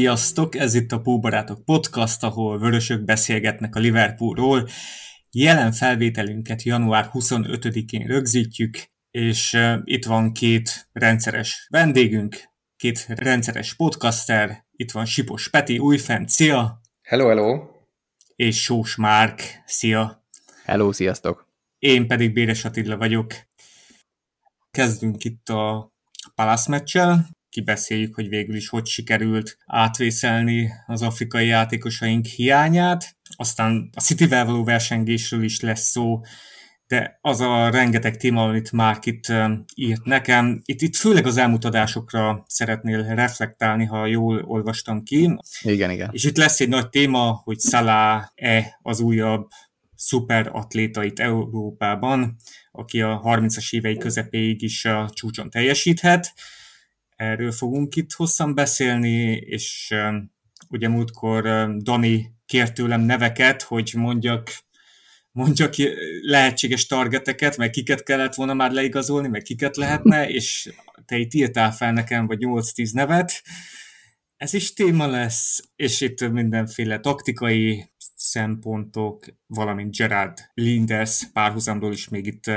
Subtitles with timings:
[0.00, 0.54] Sziasztok!
[0.54, 4.68] Ez itt a Póbarátok Podcast, ahol vörösök beszélgetnek a Liverpoolról.
[5.30, 8.76] Jelen felvételünket január 25-én rögzítjük,
[9.10, 12.36] és itt van két rendszeres vendégünk,
[12.76, 14.66] két rendszeres podcaster.
[14.72, 16.80] Itt van Sipos Peti, újfent, szia!
[17.02, 17.64] Hello, hello!
[18.36, 20.24] És Sós Márk, szia!
[20.64, 21.48] Hello, sziasztok!
[21.78, 23.34] Én pedig Béres Attila vagyok.
[24.70, 25.92] Kezdünk itt a
[26.34, 33.16] Palace meccsel, kibeszéljük, hogy végül is hogy sikerült átvészelni az afrikai játékosaink hiányát.
[33.36, 36.20] Aztán a City-vel való versengésről is lesz szó,
[36.86, 39.32] de az a rengeteg téma, amit már itt
[39.74, 45.38] írt nekem, itt, itt főleg az elmutatásokra szeretnél reflektálni, ha jól olvastam ki.
[45.62, 46.08] Igen, igen.
[46.12, 49.48] És itt lesz egy nagy téma, hogy Salah-e az újabb
[49.94, 52.36] szuperatléta itt Európában,
[52.72, 56.32] aki a 30-as évei közepéig is a csúcson teljesíthet.
[57.20, 59.94] Erről fogunk itt hosszan beszélni, és
[60.68, 61.42] ugye múltkor
[61.76, 64.52] Dani kért tőlem neveket, hogy mondjak
[65.32, 65.74] mondjak
[66.22, 70.72] lehetséges targeteket, meg kiket kellett volna már leigazolni, meg kiket lehetne, és
[71.04, 73.42] te itt írtál fel nekem, vagy 8-10 nevet.
[74.36, 82.26] Ez is téma lesz, és itt mindenféle taktikai szempontok, valamint Gerard Linders párhuzamról is még
[82.26, 82.50] itt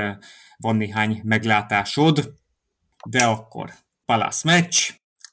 [0.56, 2.34] van néhány meglátásod,
[3.08, 4.90] de akkor Palace meccs,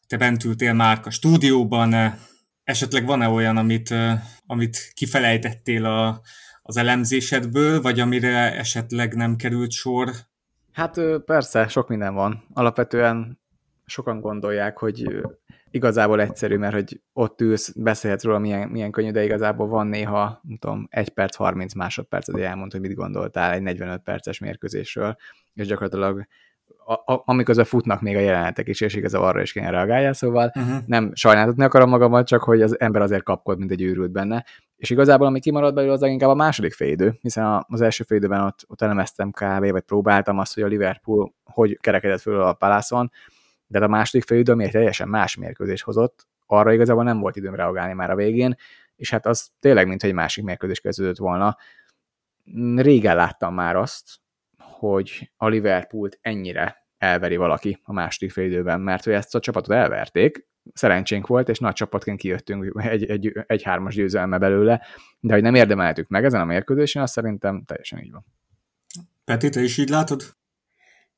[0.07, 2.19] te bent ültél már a stúdióban,
[2.63, 3.93] esetleg van-e olyan, amit,
[4.45, 6.21] amit kifelejtettél a,
[6.61, 10.09] az elemzésedből, vagy amire esetleg nem került sor?
[10.71, 12.43] Hát persze, sok minden van.
[12.53, 13.39] Alapvetően
[13.85, 15.21] sokan gondolják, hogy
[15.71, 20.41] igazából egyszerű, mert hogy ott ülsz, beszélhetsz róla, milyen, milyen könnyű, de igazából van néha,
[20.43, 25.15] nem tudom, 1 perc, 30 másodperc, hogy elmond, hogy mit gondoltál egy 45 perces mérkőzésről,
[25.53, 26.27] és gyakorlatilag
[27.25, 30.77] amiközben futnak még a jelenetek is, és igazából arra is kéne reagáljál, szóval uh-huh.
[30.85, 34.45] nem sajnáltatni akarom magamat, csak hogy az ember azért kapkod, mint egy őrült benne.
[34.75, 38.65] És igazából ami kimarad belőle, az inkább a második félidő, hiszen az első félidőben ott,
[38.67, 39.71] ott elemeztem kb.
[39.71, 43.11] vagy próbáltam azt, hogy a Liverpool hogy kerekedett föl a palászon,
[43.67, 47.55] de a második félidő, ami egy teljesen más mérkőzés hozott, arra igazából nem volt időm
[47.55, 48.55] reagálni már a végén,
[48.95, 51.57] és hát az tényleg, mint egy másik mérkőzés kezdődött volna.
[52.75, 54.19] Régen láttam már azt,
[54.57, 59.75] hogy a Liverpoolt ennyire elveri valaki a második fél időben, mert hogy ezt a csapatot
[59.75, 64.81] elverték, szerencsénk volt, és nagy csapatként kijöttünk egy, egy, egy hármas győzelme belőle,
[65.19, 68.25] de hogy nem érdemeltük meg ezen a mérkőzésen, azt szerintem teljesen így van.
[69.25, 70.21] Peti, te is így látod?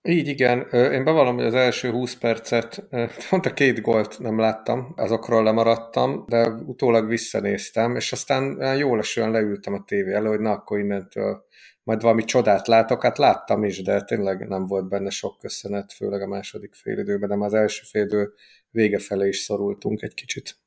[0.01, 2.87] Így igen, én bevallom, hogy az első 20 percet,
[3.29, 9.31] pont a két gólt nem láttam, azokról lemaradtam, de utólag visszanéztem, és aztán jól esően
[9.31, 11.45] leültem a tévé elő, hogy na akkor innentől
[11.83, 16.21] majd valami csodát látok, hát láttam is, de tényleg nem volt benne sok köszönet, főleg
[16.21, 18.33] a második félidőben, de már az első félidő
[18.71, 20.57] vége felé is szorultunk egy kicsit.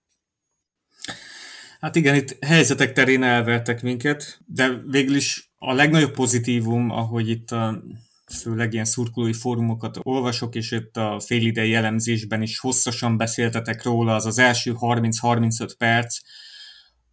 [1.80, 7.50] Hát igen, itt helyzetek terén elvertek minket, de végül is a legnagyobb pozitívum, ahogy itt
[7.50, 7.82] a
[8.40, 14.26] főleg ilyen szurkolói fórumokat olvasok, és itt a félidei elemzésben is hosszasan beszéltetek róla, az
[14.26, 16.18] az első 30-35 perc,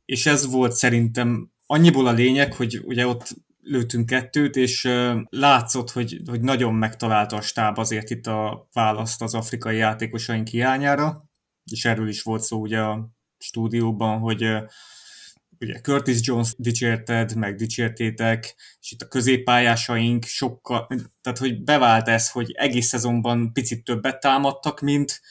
[0.06, 4.90] és ez volt szerintem annyiból a lényeg, hogy ugye ott lőttünk kettőt, és
[5.30, 11.26] látszott, hogy, hogy nagyon megtalálta a stáb azért itt a választ az afrikai játékosaink hiányára,
[11.72, 14.44] és erről is volt szó ugye a stúdióban, hogy
[15.60, 20.88] ugye Curtis Jones dicsérted, meg dicsértétek, és itt a középpályásaink sokkal,
[21.22, 25.22] tehát hogy bevált ez, hogy egész szezonban picit többet támadtak, mint,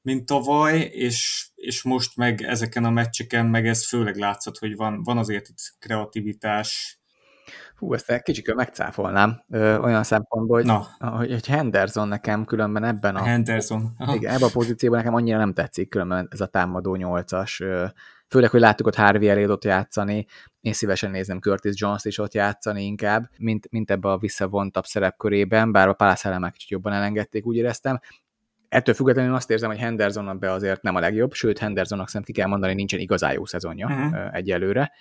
[0.00, 5.02] mint tavaly, és, és most meg ezeken a meccseken meg ez főleg látszott, hogy van,
[5.02, 6.98] van azért itt kreativitás,
[7.76, 10.86] Hú, ezt egy kicsikől megcáfolnám ö, olyan szempontból, hogy, Na.
[10.98, 13.96] hogy, hogy Henderson nekem különben ebben a, Henderson.
[14.14, 17.62] Igen, ebben a pozícióban nekem annyira nem tetszik különben ez a támadó nyolcas.
[18.28, 20.26] Főleg, hogy láttuk ott Harvey elé ott játszani,
[20.60, 25.72] én szívesen nézem Curtis Jones is ott játszani inkább, mint, mint ebbe a visszavontabb szerepkörében,
[25.72, 28.00] bár a Palace elemek kicsit jobban elengedték, úgy éreztem.
[28.74, 32.40] Ettől függetlenül azt érzem, hogy Henderson be azért nem a legjobb, sőt Hendersonnak szerintem ki
[32.40, 34.36] kell mondani, nincsen igazán jó szezonja uh-huh.
[34.36, 34.92] egyelőre.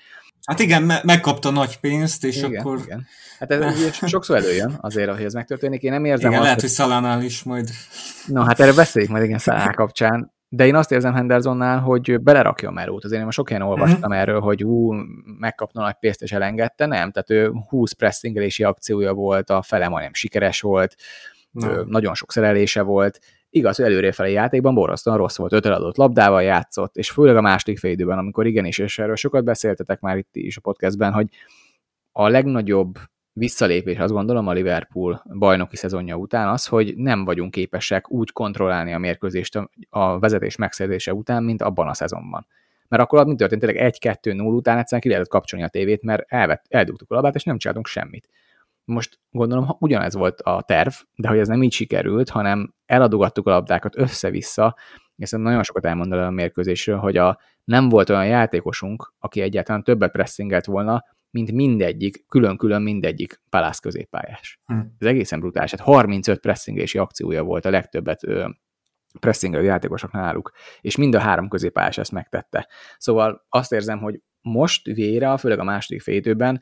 [0.45, 2.79] Hát igen, me- megkapta nagy pénzt, és igen, akkor...
[2.83, 3.05] Igen.
[3.39, 5.81] Hát ez ugye sokszor előjön azért, hogy ez megtörténik.
[5.81, 7.69] Én nem érzem igen, azt, lehet, hogy Szalánál is majd...
[8.27, 10.31] No, hát erre beszéljük majd igen Szalán kapcsán.
[10.49, 13.03] De én azt érzem Hendersonnál, hogy belerakja a melót.
[13.03, 14.17] Azért én most sok helyen olvastam uh-huh.
[14.17, 14.93] erről, hogy ú,
[15.39, 16.85] megkapna nagy pénzt és elengedte.
[16.85, 20.95] Nem, tehát ő 20 pressingelési akciója volt, a fele majdnem sikeres volt,
[21.53, 21.83] no.
[21.85, 23.19] nagyon sok szerelése volt,
[23.55, 27.77] Igaz, hogy előréfelé játékban borzasztóan rossz volt, öt eladott labdával játszott, és főleg a második
[27.77, 31.27] fél amikor igenis, és erről sokat beszéltetek már itt is a podcastben, hogy
[32.11, 32.97] a legnagyobb
[33.33, 38.93] visszalépés, azt gondolom, a Liverpool bajnoki szezonja után az, hogy nem vagyunk képesek úgy kontrollálni
[38.93, 39.59] a mérkőzést
[39.89, 42.47] a vezetés megszerzése után, mint abban a szezonban.
[42.87, 46.65] Mert akkor mi történt, tényleg 1-2-0 után egyszerűen ki lehetett kapcsolni a tévét, mert elvett,
[46.69, 48.29] eldugtuk a labát, és nem csináltunk semmit.
[48.85, 53.49] Most gondolom, ugyanez volt a terv, de hogy ez nem így sikerült, hanem eladogattuk a
[53.49, 54.75] labdákat össze-vissza,
[55.15, 59.83] és nagyon sokat elmond el a mérkőzésről, hogy a, nem volt olyan játékosunk, aki egyáltalán
[59.83, 64.59] többet pressingelt volna, mint mindegyik, külön-külön mindegyik palász középpályás.
[64.65, 64.79] Hm.
[64.97, 65.71] Ez egészen brutális.
[65.71, 68.21] Hát 35 pressingelési akciója volt a legtöbbet
[69.19, 70.51] pressingelő játékosok náluk,
[70.81, 72.67] és mind a három középpályás ezt megtette.
[72.97, 76.61] Szóval azt érzem, hogy most Vieira, főleg a második félidőben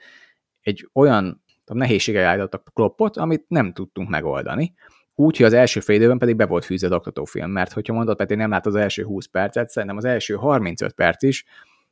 [0.62, 4.74] egy olyan nehézséggel állítottak kloppot, amit nem tudtunk megoldani.
[5.22, 8.36] Úgy, hogy az első fél időben pedig be volt fűzve oktatófilm, mert hogyha mondod, Peti
[8.36, 11.46] nem lát az első 20 percet, szerintem az első 35 perc is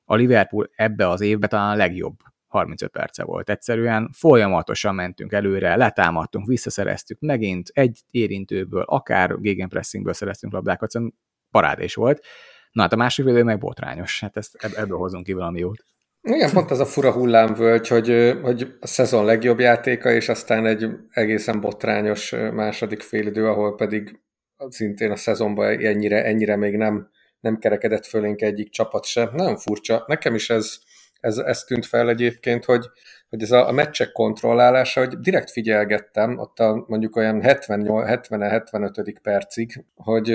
[0.06, 2.16] a Liverpool ebbe az évben talán a legjobb
[2.48, 3.50] 35 perce volt.
[3.50, 11.14] Egyszerűen folyamatosan mentünk előre, letámadtunk, visszaszereztük megint egy érintőből, akár gegenpressingből szereztünk labdákat, szóval
[11.52, 12.26] parádés volt.
[12.72, 15.86] Na hát a másik védő meg botrányos, hát ezt ebből hozunk ki valami jót.
[16.22, 20.88] Igen, pont ez a fura hullámvölgy, hogy, hogy a szezon legjobb játéka, és aztán egy
[21.10, 24.20] egészen botrányos második félidő, ahol pedig
[24.68, 29.30] szintén a szezonban ennyire, ennyire még nem, nem kerekedett fölénk egyik csapat sem.
[29.34, 30.04] Nagyon furcsa.
[30.08, 30.78] Nekem is ez,
[31.20, 32.86] ez, ez tűnt fel egyébként, hogy,
[33.30, 39.16] hogy ez a, a meccsek kontrollálása, hogy direkt figyelgettem, ott a, mondjuk olyan 70-75.
[39.22, 40.34] percig, hogy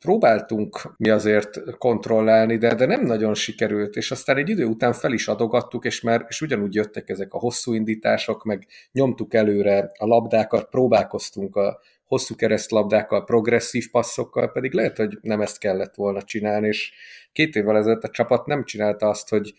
[0.00, 5.12] próbáltunk mi azért kontrollálni, de, de nem nagyon sikerült, és aztán egy idő után fel
[5.12, 10.06] is adogattuk, és már és ugyanúgy jöttek ezek a hosszú indítások, meg nyomtuk előre a
[10.06, 16.66] labdákat, próbálkoztunk a hosszú keresztlabdákkal, progresszív passzokkal, pedig lehet, hogy nem ezt kellett volna csinálni,
[16.66, 16.92] és
[17.32, 19.54] két évvel ezelőtt a csapat nem csinálta azt, hogy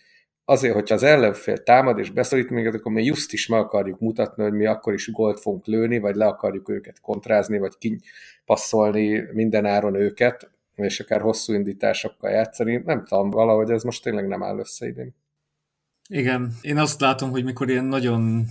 [0.46, 4.44] azért, hogyha az ellenfél támad és beszorít minket, akkor mi just is meg akarjuk mutatni,
[4.44, 9.66] hogy mi akkor is gólt fogunk lőni, vagy le akarjuk őket kontrázni, vagy kipasszolni minden
[9.66, 12.82] áron őket, és akár hosszú indításokkal játszani.
[12.86, 15.16] Nem tudom, valahogy ez most tényleg nem áll össze idén.
[16.10, 18.46] Igen, én azt látom, hogy mikor ilyen nagyon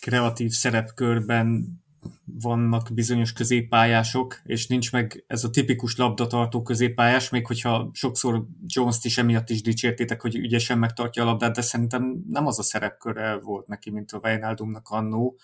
[0.00, 1.80] kreatív szerepkörben
[2.24, 9.04] vannak bizonyos középpályások, és nincs meg ez a tipikus labdatartó középpályás, még hogyha sokszor Jones-t
[9.04, 13.38] is emiatt is dicsértétek, hogy ügyesen megtartja a labdát, de szerintem nem az a szerepköre
[13.38, 15.38] volt neki, mint a Wijnaldumnak annó.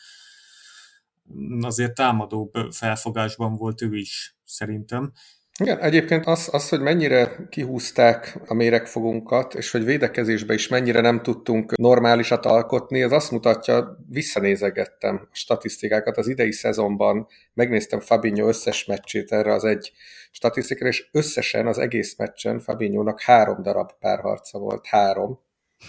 [1.60, 5.12] Azért támadóbb felfogásban volt ő is, szerintem.
[5.60, 11.22] Igen, egyébként az, az, hogy mennyire kihúzták a méregfogunkat, és hogy védekezésbe is mennyire nem
[11.22, 18.84] tudtunk normálisat alkotni, az azt mutatja, visszanézegettem a statisztikákat az idei szezonban, megnéztem Fabinho összes
[18.84, 19.92] meccsét erre az egy
[20.30, 25.40] statisztikára, és összesen az egész meccsen Fabinho-nak három darab párharca volt, három.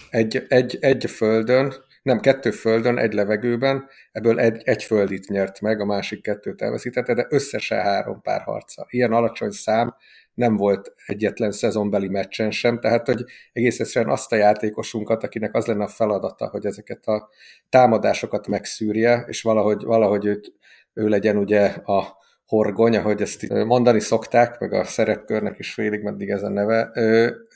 [0.10, 1.74] Egy, egy, egy földön,
[2.04, 7.14] nem, kettő földön, egy levegőben, ebből egy, egy földit nyert meg, a másik kettőt elveszítette,
[7.14, 8.86] de összesen három pár harca.
[8.89, 9.96] Ilyen alacsony szám
[10.34, 13.24] nem volt egyetlen szezonbeli meccsen sem, tehát hogy
[13.54, 17.30] egész egyszerűen azt a játékosunkat, akinek az lenne a feladata, hogy ezeket a
[17.70, 20.54] támadásokat megszűrje, és valahogy, valahogy őt,
[20.94, 26.30] ő legyen ugye a horgony, ahogy ezt mondani szokták, meg a szerepkörnek is félig meddig
[26.30, 26.92] ez a neve,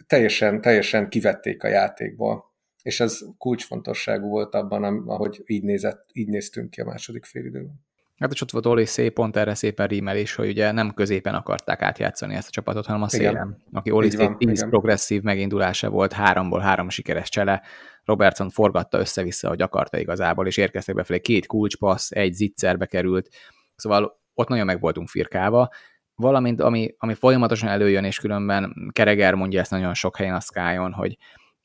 [0.07, 2.46] teljesen, teljesen kivették a játékból
[2.87, 7.85] és ez kulcsfontosságú volt abban, ahogy így, nézett, így néztünk ki a második félidőben.
[8.17, 11.81] Hát és ott volt Oli szép, pont erre szépen rímelés, hogy ugye nem középen akarták
[11.81, 13.31] átjátszani ezt a csapatot, hanem a szélen.
[13.31, 13.57] Igen.
[13.71, 17.61] Aki Oli szép 10 progresszív megindulása volt, háromból három sikeres csele,
[18.03, 23.29] Robertson forgatta össze-vissza, hogy akarta igazából, és érkeztek befelé két kulcspassz, egy zicserbe került,
[23.75, 25.69] szóval ott nagyon meg voltunk firkálva,
[26.15, 30.93] valamint ami, ami folyamatosan előjön, és különben Kereger mondja ezt nagyon sok helyen a Skyon,
[30.93, 31.17] hogy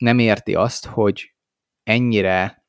[0.03, 1.33] nem érti azt, hogy
[1.83, 2.65] ennyire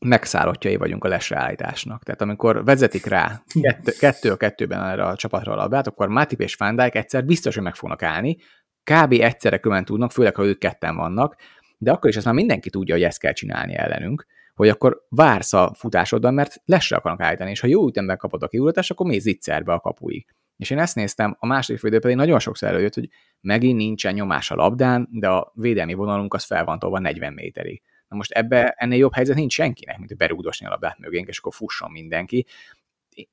[0.00, 2.02] megszállottjai vagyunk a lesreállításnak.
[2.02, 6.40] Tehát amikor vezetik rá kettő, kettő a kettőben erre a csapatra a labdát, akkor Matip
[6.40, 8.36] és Dijk egyszer biztos, hogy meg fognak állni,
[8.84, 9.12] kb.
[9.12, 11.36] egyszerre köven tudnak, főleg, ha ők ketten vannak,
[11.78, 15.52] de akkor is azt már mindenki tudja, hogy ezt kell csinálni ellenünk, hogy akkor vársz
[15.52, 19.22] a futásodban, mert lesre akarnak állítani, és ha jó ütemben kapod a kiugratást, akkor mész
[19.22, 20.26] zicserbe a kapuig.
[20.58, 23.08] És én ezt néztem, a második félidő pedig nagyon sokszor előjött, hogy
[23.40, 27.82] megint nincsen nyomás a labdán, de a védelmi vonalunk az fel van tolva 40 méterig.
[28.08, 31.38] Na most ebbe ennél jobb helyzet nincs senkinek, mint hogy berúgdosni a labdát mögénk, és
[31.38, 32.46] akkor fusson mindenki.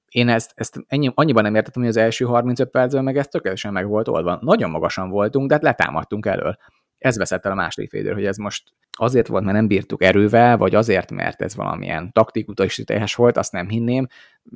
[0.10, 3.74] Én ezt, ezt ennyi, annyiban nem értettem, hogy az első 35 percben meg ez tökéletesen
[3.74, 4.40] meg volt oldva.
[4.42, 6.58] Nagyon magasan voltunk, de hát letámadtunk elől
[6.98, 10.58] ez veszett el a második félidő, hogy ez most azért volt, mert nem bírtuk erővel,
[10.58, 14.08] vagy azért, mert ez valamilyen taktikutasítás volt, azt nem hinném.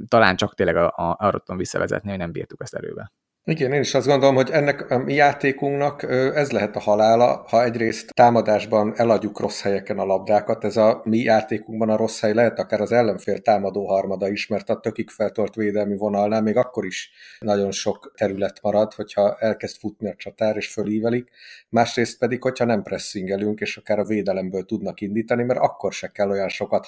[0.07, 3.11] Talán csak tényleg a, a, arra tudom visszavezetni, hogy nem bírtuk ezt erővel.
[3.43, 6.03] Igen, én is azt gondolom, hogy ennek a mi játékunknak
[6.35, 11.17] ez lehet a halála, ha egyrészt támadásban eladjuk rossz helyeken a labdákat, ez a mi
[11.17, 15.55] játékunkban a rossz hely lehet akár az ellenfél támadó harmada is, mert a tökik feltort
[15.55, 20.71] védelmi vonalnál még akkor is nagyon sok terület marad, hogyha elkezd futni a csatár és
[20.71, 21.29] fölívelik,
[21.69, 26.29] másrészt pedig, hogyha nem pressingelünk, és akár a védelemből tudnak indítani, mert akkor se kell
[26.29, 26.85] olyan sokat,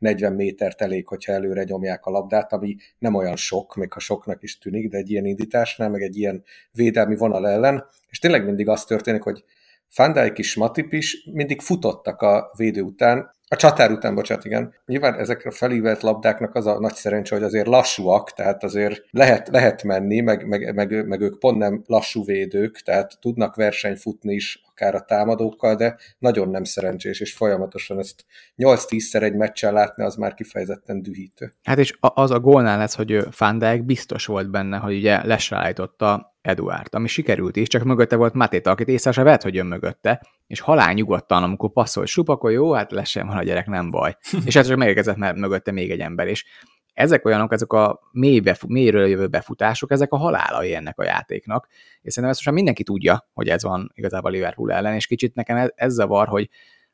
[0.00, 4.42] 30-40 métert elég, hogyha előre nyomják a labdát, ami nem olyan sok, még ha soknak
[4.42, 8.44] is tűnik, de egy ilyen indítás támadásnál, meg egy ilyen védelmi vonal ellen, és tényleg
[8.44, 9.44] mindig az történik, hogy
[9.88, 14.74] Fandijk is, Matip is mindig futottak a védő után, a csatár után, bocsánat, igen.
[14.86, 19.48] Nyilván ezekre a felívelt labdáknak az a nagy szerencse, hogy azért lassúak, tehát azért lehet,
[19.48, 24.62] lehet menni, meg, meg, meg, meg ők pont nem lassú védők, tehát tudnak versenyfutni is
[24.70, 28.24] akár a támadókkal, de nagyon nem szerencsés, és folyamatosan ezt
[28.56, 31.52] 8-10-szer egy meccsen látni, az már kifejezetten dühítő.
[31.62, 36.94] Hát és az a gólnál lesz, hogy Fandijk biztos volt benne, hogy ugye lesrájtotta Eduard,
[36.94, 40.60] ami sikerült is, csak mögötte volt Matéta, akit észre se vett, hogy jön mögötte, és
[40.60, 44.16] halál nyugodtan, amikor passzol sup, akkor jó, hát lesz sem van a gyerek, nem baj.
[44.46, 46.44] és ez csak megérkezett, mert mögötte még egy ember, és
[46.92, 51.68] ezek olyanok, ezek a mély befu- mélyről jövő befutások, ezek a halálai ennek a játéknak.
[52.02, 55.56] És szerintem ezt most mindenki tudja, hogy ez van igazából Liverpool ellen, és kicsit nekem
[55.56, 56.48] ez, ez zavar, hogy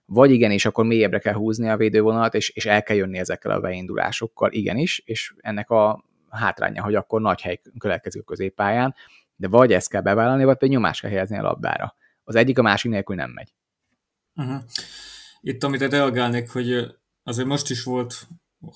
[0.04, 3.60] vagy igenis, akkor mélyebbre kell húzni a védővonalat, és, és el kell jönni ezekkel a
[3.60, 8.94] beindulásokkal, igenis, és ennek a hátránya, hogy akkor nagy hely következik középpályán,
[9.40, 11.96] de vagy ezt kell bevállalni, vagy pedig nyomást kell helyezni a labdára.
[12.24, 13.54] Az egyik a másik nélkül nem megy.
[14.34, 14.62] Uh-huh.
[15.40, 18.26] Itt, amit reagálnék, hogy azért most is volt,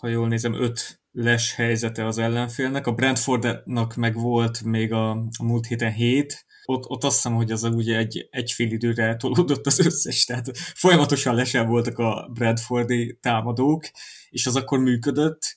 [0.00, 2.86] ha jól nézem, öt les helyzete az ellenfélnek.
[2.86, 7.50] A Brentfordnak meg volt még a, a múlt héten hét, ott, ott azt hiszem, hogy
[7.50, 13.18] az ugye egy, egy fél időre eltolódott az összes, tehát folyamatosan lesen voltak a Bradfordi
[13.20, 13.84] támadók,
[14.30, 15.56] és az akkor működött,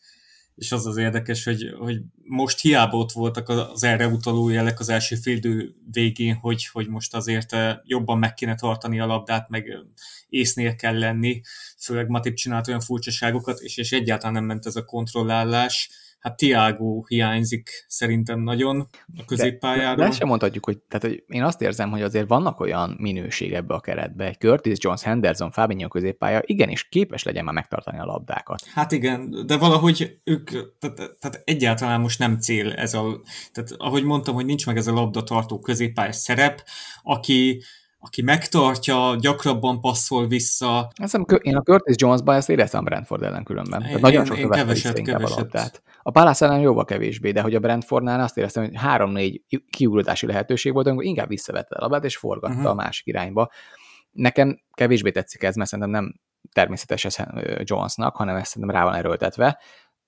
[0.57, 4.89] és az az érdekes, hogy, hogy most hiába ott voltak az erre utaló jelek az
[4.89, 9.69] első félidő végén, hogy, hogy most azért eh, jobban meg kéne tartani a labdát, meg
[9.69, 9.79] eh,
[10.29, 11.41] észnél kell lenni,
[11.79, 17.03] főleg Matip csinált olyan furcsaságokat, és, és egyáltalán nem ment ez a kontrollálás, hát Tiago
[17.07, 19.95] hiányzik szerintem nagyon a középpályáról.
[19.95, 22.95] De, de ezt sem mondhatjuk, hogy, tehát, hogy én azt érzem, hogy azért vannak olyan
[22.99, 24.25] minőség ebbe a keretbe.
[24.25, 28.65] Egy Curtis Jones, Henderson, Fabinho középpálya igenis képes legyen már megtartani a labdákat.
[28.73, 33.21] Hát igen, de valahogy ők, tehát, tehát egyáltalán most nem cél ez a,
[33.51, 36.63] tehát ahogy mondtam, hogy nincs meg ez a labda tartó középpályás szerep,
[37.03, 37.61] aki
[38.07, 40.91] aki megtartja, gyakrabban passzol vissza.
[40.95, 43.81] Azt én a Curtis Jones-ban ezt éreztem a Brentford ellen különben.
[43.81, 45.37] Tehát nagyon sok én keveset, keveset.
[45.37, 45.81] A labdát.
[46.01, 50.73] A Palace ellen jóval kevésbé, de hogy a Brentfordnál azt éreztem, hogy három-négy kiugrulási lehetőség
[50.73, 52.69] volt, amikor inkább visszavette a labdát, és forgatta uh-huh.
[52.69, 53.51] a másik irányba.
[54.11, 56.19] Nekem kevésbé tetszik ez, mert szerintem nem
[56.51, 57.15] természetes ez
[57.59, 59.59] Jonesnak, hanem ezt szerintem rá van erőltetve.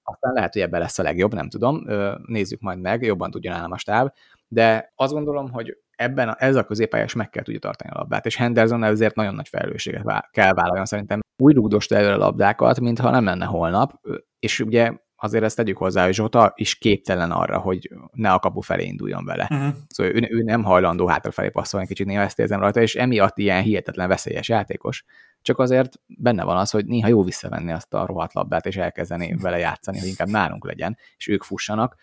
[0.03, 1.83] Aztán lehet, hogy ebben lesz a legjobb, nem tudom,
[2.25, 4.11] nézzük majd meg, jobban tudjon állam a stáb,
[4.47, 8.25] de azt gondolom, hogy ebben a, ez a középpályás meg kell tudja tartani a labdát,
[8.25, 11.19] és Henderson ezért nagyon nagy felelősséget vá- kell vállaljon szerintem.
[11.37, 13.93] Úgy rúgdosta előre a labdákat, mintha nem lenne holnap,
[14.39, 18.61] és ugye azért ezt tegyük hozzá, hogy Zsota is képtelen arra, hogy ne a kapu
[18.61, 19.47] felé induljon vele.
[19.51, 19.73] Uh-huh.
[19.87, 23.61] Szóval ő, ő nem hajlandó hátrafelé passzolni, kicsit néha ezt érzem rajta, és emiatt ilyen
[23.61, 25.05] hihetetlen veszélyes játékos.
[25.41, 29.35] Csak azért benne van az, hogy néha jó visszavenni azt a rohadt labdát, és elkezdeni
[29.35, 31.95] vele játszani, hogy inkább nálunk legyen, és ők fussanak.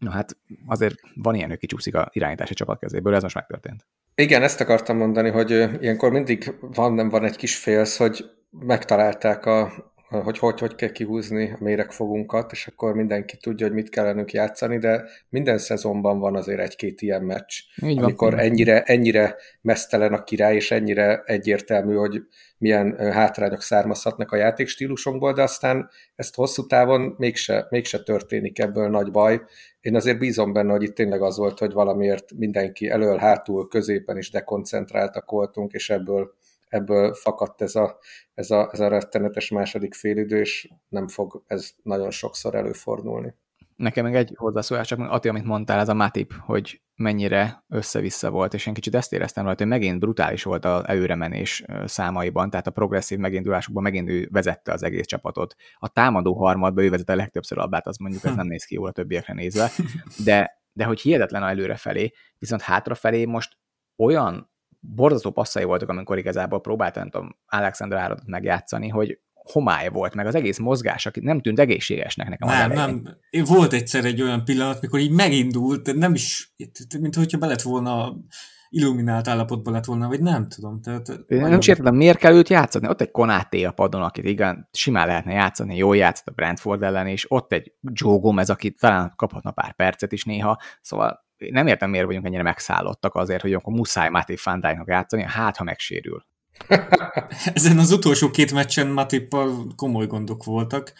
[0.00, 3.86] Na hát azért van ilyen, hogy kicsúszik a irányítási csapat kezéből, ez most megtörtént.
[4.14, 9.46] Igen, ezt akartam mondani, hogy ilyenkor mindig van, nem van egy kis félsz, hogy megtalálták
[9.46, 9.72] a,
[10.10, 14.78] hogy hogy, hogy kell kihúzni a méregfogunkat, és akkor mindenki tudja, hogy mit kellenünk játszani,
[14.78, 18.40] de minden szezonban van azért egy-két ilyen meccs, Így amikor van.
[18.40, 22.22] ennyire, ennyire mesztelen a király, és ennyire egyértelmű, hogy
[22.58, 29.10] milyen hátrányok származhatnak a játékstílusunkból, de aztán ezt hosszú távon mégse, mégse történik ebből nagy
[29.10, 29.40] baj.
[29.80, 34.16] Én azért bízom benne, hogy itt tényleg az volt, hogy valamiért mindenki elől, hátul, középen
[34.16, 36.34] is dekoncentráltak voltunk, és ebből
[36.70, 37.98] ebből fakadt ez a,
[38.34, 43.34] ez a, ez a rettenetes második félidő, és nem fog ez nagyon sokszor előfordulni.
[43.76, 48.54] Nekem meg egy hozzászólás, csak Ati, amit mondtál, ez a Matip, hogy mennyire össze-vissza volt,
[48.54, 52.70] és én kicsit ezt éreztem rajta, hogy megint brutális volt az előremenés számaiban, tehát a
[52.70, 55.54] progresszív megindulásokban megint ő vezette az egész csapatot.
[55.78, 58.88] A támadó harmadba ő vezette a legtöbbször labdát, az mondjuk ez nem néz ki jól
[58.88, 59.70] a többiekre nézve,
[60.24, 63.58] de, de hogy hihetetlen előrefelé, viszont hátrafelé most
[63.96, 64.50] olyan
[64.80, 70.26] borzasztó passzai voltak, amikor igazából próbáltam, nem tudom, Alexander Áradot megjátszani, hogy homály volt, meg
[70.26, 72.48] az egész mozgás, aki nem tűnt egészségesnek nekem.
[72.48, 73.44] Nem, nem.
[73.44, 76.54] Volt egyszer egy olyan pillanat, mikor így megindult, de nem is,
[77.00, 78.16] mint hogyha be lett volna
[78.68, 80.80] illuminált állapotban lett volna, vagy nem tudom.
[80.80, 82.88] Tehát, Én nem értem, miért kell őt játszani?
[82.88, 87.06] Ott egy Konáté a padon, akit igen, simán lehetne játszani, jól játszott a Brentford ellen,
[87.06, 91.90] és ott egy Joe Gomez, aki talán kaphatna pár percet is néha, szóval nem értem,
[91.90, 96.26] miért vagyunk ennyire megszállottak azért, hogy akkor muszáj Máté Fandánynak játszani, hát ha megsérül.
[97.54, 100.92] Ezen az utolsó két meccsen Matippal komoly gondok voltak,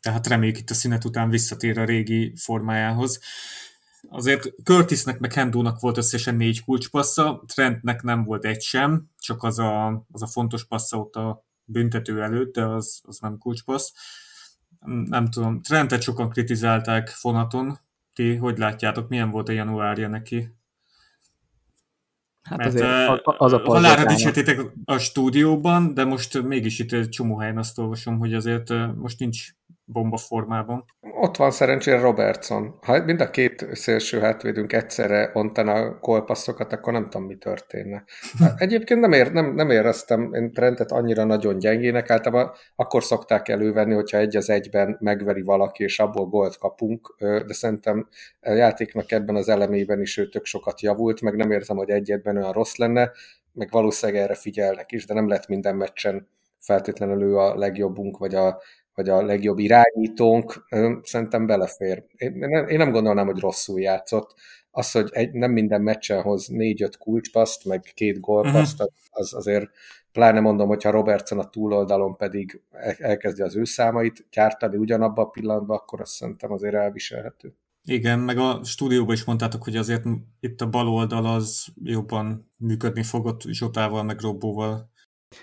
[0.00, 3.20] tehát reméljük itt a szünet után visszatér a régi formájához.
[4.08, 9.58] Azért Curtisnek meg Hendónak volt összesen négy kulcspassza, Trentnek nem volt egy sem, csak az
[9.58, 13.92] a, az a fontos passza ott a büntető előtt, de az, az nem kulcspassz.
[15.04, 17.78] Nem tudom, Trentet sokan kritizálták fonaton.
[18.14, 20.48] Ti hogy látjátok, milyen volt a januárja neki?
[22.42, 27.38] Hát Mert azért az a Halára dicsértétek a stúdióban, de most mégis itt egy csomó
[27.38, 29.48] helyen azt olvasom, hogy azért most nincs
[29.84, 30.84] bomba formában.
[31.00, 32.78] Ott van szerencsére Robertson.
[32.82, 38.04] Ha mind a két szélső hátvédünk egyszerre ontana a kolpasszokat, akkor nem tudom, mi történne.
[38.56, 43.94] Egyébként nem, ér, nem, nem éreztem én Trentet annyira nagyon gyengének, általában akkor szokták elővenni,
[43.94, 48.08] hogyha egy az egyben megveri valaki, és abból gólt kapunk, de szerintem
[48.40, 52.36] a játéknak ebben az elemében is ő tök sokat javult, meg nem érzem, hogy egyetben
[52.36, 53.10] olyan rossz lenne,
[53.52, 58.34] meg valószínűleg erre figyelnek is, de nem lett minden meccsen feltétlenül ő a legjobbunk, vagy
[58.34, 58.62] a
[58.94, 60.66] vagy a legjobb irányítónk,
[61.02, 62.04] szerintem belefér.
[62.16, 64.34] Én nem, én nem gondolnám, hogy rosszul játszott.
[64.70, 68.94] Az, hogy egy, nem minden meccsen hoz négy-öt kulcspaszt, meg két gólpaszt, uh-huh.
[69.10, 69.70] az azért
[70.12, 72.60] pláne mondom, hogyha Robertson a túloldalon pedig
[72.98, 77.54] elkezdi az ő számait gyártani ugyanabban a pillanatban, akkor azt szerintem azért elviselhető.
[77.84, 80.04] Igen, meg a stúdióban is mondtátok, hogy azért
[80.40, 84.90] itt a bal oldal az jobban működni fogott Zsotával, meg Robbóval.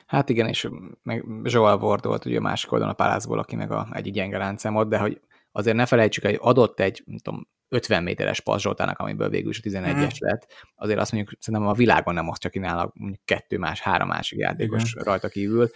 [0.05, 0.69] Hát igen, és
[1.03, 4.37] meg Joel Ward volt ugye a másik oldalon a pálászból, aki meg a, egy gyenge
[4.37, 8.99] láncemot, de hogy azért ne felejtsük, hogy adott egy, nem tudom, 50 méteres passz Zsoltának,
[8.99, 10.27] amiből végül is a 11-es mm.
[10.27, 14.07] lett, azért azt mondjuk szerintem a világon nem az csak kínál mondjuk kettő más, három
[14.07, 15.03] másik játékos Igen.
[15.03, 15.69] rajta kívül,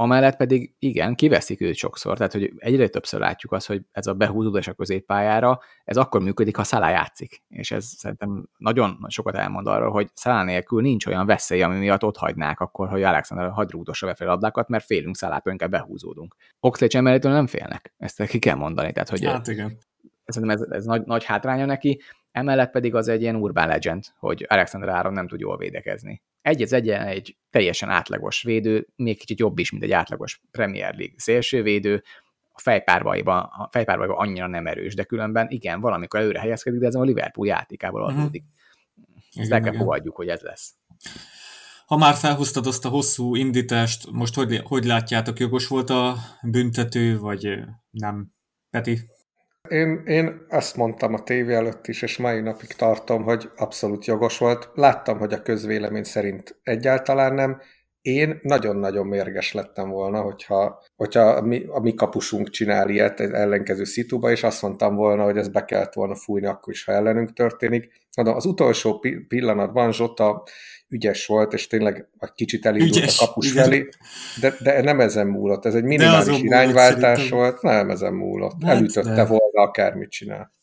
[0.00, 4.14] Amellett pedig igen, kiveszik őt sokszor, tehát hogy egyre többször látjuk azt, hogy ez a
[4.14, 7.42] behúzódás a középpályára, ez akkor működik, ha Szalá játszik.
[7.48, 12.04] És ez szerintem nagyon sokat elmond arról, hogy Szalá nélkül nincs olyan veszély, ami miatt
[12.04, 16.36] ott hagynák akkor, hogy Alexander hadrúdossa befelé labdákat, mert félünk Szalától, inkább behúzódunk.
[16.60, 18.92] Oxlade emelétől nem félnek, ezt ki kell mondani.
[18.92, 19.78] Tehát, hogy hát igen.
[20.24, 22.00] Szerintem ez, ez nagy, nagy hátránya neki,
[22.32, 26.62] emellett pedig az egy ilyen urban legend, hogy Alexander Áron nem tud jól védekezni egy
[26.62, 31.14] az egyen egy teljesen átlagos védő, még kicsit jobb is, mint egy átlagos Premier League
[31.16, 32.02] szélsővédő,
[32.52, 36.94] a fejpárbaiban, a fejpárbaiban annyira nem erős, de különben igen, valamikor előre helyezkedik, de ez
[36.94, 38.20] a Liverpool játékából mhm.
[38.20, 38.44] adódik.
[38.96, 39.42] Uh-huh.
[39.42, 40.74] Ezt el kell fogadjuk, hogy ez lesz.
[41.86, 47.18] Ha már felhoztad azt a hosszú indítást, most hogy, hogy látjátok, jogos volt a büntető,
[47.18, 47.58] vagy
[47.90, 48.32] nem?
[48.70, 49.00] Peti?
[49.68, 54.38] Én, én azt mondtam a tévé előtt is, és mai napig tartom, hogy abszolút jogos
[54.38, 54.70] volt.
[54.74, 57.60] Láttam, hogy a közvélemény szerint egyáltalán nem.
[58.00, 63.84] Én nagyon-nagyon mérges lettem volna, hogyha, hogyha a, mi, a mi kapusunk csinál ilyet ellenkező
[63.84, 67.32] szituba, és azt mondtam volna, hogy ez be kellett volna fújni akkor is, ha ellenünk
[67.32, 67.92] történik.
[68.14, 70.42] Az utolsó pillanatban Zsota
[70.90, 73.64] ügyes volt, és tényleg egy kicsit elindult ügyes, a kapus igen.
[73.64, 73.88] felé,
[74.40, 75.64] de, de nem ezen múlott.
[75.64, 78.62] Ez egy minimális irányváltás volt, nem ezen múlott.
[78.64, 79.24] Hát, Elütötte de.
[79.24, 80.54] volna, akármit csinál.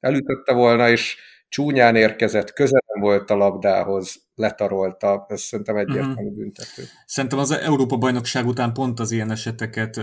[0.00, 1.16] Elütötte volna, és
[1.48, 6.36] csúnyán érkezett, közel volt a labdához, letarolta, ez szerintem egyértelmű uh-huh.
[6.36, 6.82] büntető.
[7.06, 10.00] Szerintem az Európa bajnokság után pont az ilyen eseteket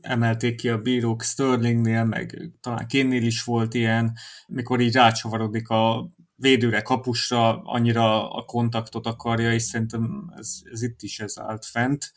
[0.00, 4.12] emelték ki a bírók Sterlingnél, meg talán Kénnél is volt ilyen,
[4.46, 11.02] mikor így rácsavarodik a védőre, kapusra annyira a kontaktot akarja, és szerintem ez, ez itt
[11.02, 12.12] is ez állt fent.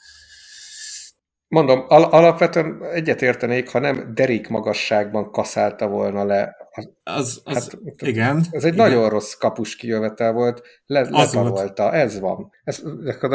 [1.47, 6.55] Mondom, al- alapvetően egyetértenék, ha nem derék magasságban kaszálta volna le.
[7.03, 8.45] Az, az, hát, igen.
[8.51, 8.89] Ez egy igen.
[8.89, 12.51] nagyon rossz kapus kijövetel volt, le, letarolta, ez van.
[12.63, 12.83] Ezt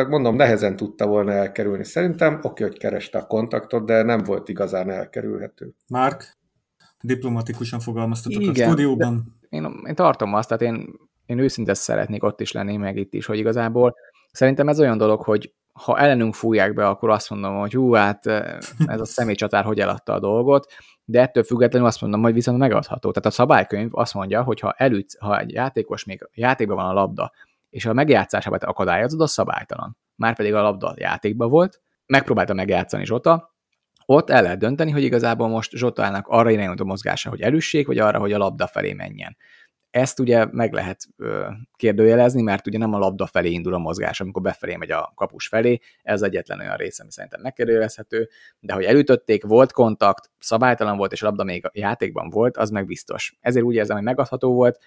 [0.09, 1.85] mondom, nehezen tudta volna elkerülni.
[1.85, 5.75] Szerintem oké, hogy kereste a kontaktot, de nem volt igazán elkerülhető.
[5.89, 6.39] Márk,
[7.01, 10.95] diplomatikusan fogalmaztatok igen, a stúdióban én, én tartom azt, tehát én,
[11.27, 13.95] én őszinte szeretnék ott is lenni, meg itt is, hogy igazából
[14.33, 18.27] szerintem ez olyan dolog, hogy ha ellenünk fújják be, akkor azt mondom, hogy hú, hát
[18.27, 20.73] eh, ez a személycsatár hogy eladta a dolgot,
[21.05, 23.11] de ettől függetlenül azt mondom, hogy viszont megadható.
[23.11, 26.93] Tehát a szabálykönyv azt mondja, hogy ha, előtt, ha egy játékos még játékban van a
[26.93, 27.33] labda,
[27.71, 29.97] és a megjátszásában te akadályozod, az szabálytalan.
[30.17, 33.54] Márpedig a labda játékban volt, megpróbálta megjátszani Zsota,
[34.07, 38.19] ott el lehet dönteni, hogy igazából most Zsotának arra irányuló mozgása, hogy erősség, vagy arra,
[38.19, 39.37] hogy a labda felé menjen.
[39.91, 44.21] Ezt ugye meg lehet ö, kérdőjelezni, mert ugye nem a labda felé indul a mozgás,
[44.21, 48.29] amikor befelé megy a kapus felé, ez egyetlen olyan része, ami szerintem megkérdőjelezhető,
[48.61, 52.71] de hogy elütötték, volt kontakt, szabálytalan volt, és a labda még a játékban volt, az
[52.71, 53.37] meg biztos.
[53.41, 54.79] Ezért úgy érzem, hogy megadható volt,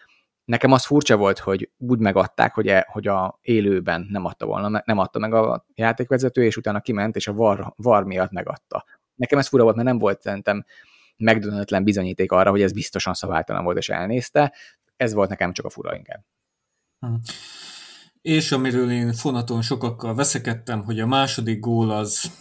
[0.47, 4.81] Nekem az furcsa volt, hogy úgy megadták, hogy, e, hogy a élőben nem adta volna,
[4.85, 8.85] nem adta meg a játékvezető, és utána kiment, és a var, var miatt megadta.
[9.17, 10.65] Nekem ez fura volt, mert nem volt szerintem
[11.17, 14.53] megdönetlen bizonyíték arra, hogy ez biztosan szabálytalan volt, és elnézte.
[14.97, 16.23] ez volt nekem csak a fura inkább.
[16.99, 17.13] Hm.
[18.21, 22.31] És amiről én fonaton sokakkal veszekedtem, hogy a második gól az,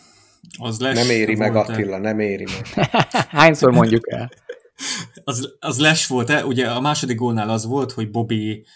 [0.58, 0.96] az lesz.
[0.96, 2.86] Nem éri meg Attila, nem éri meg.
[3.28, 4.30] Hányszor mondjuk el?
[5.24, 8.66] az, az les volt, ugye a második gólnál az volt, hogy Bobby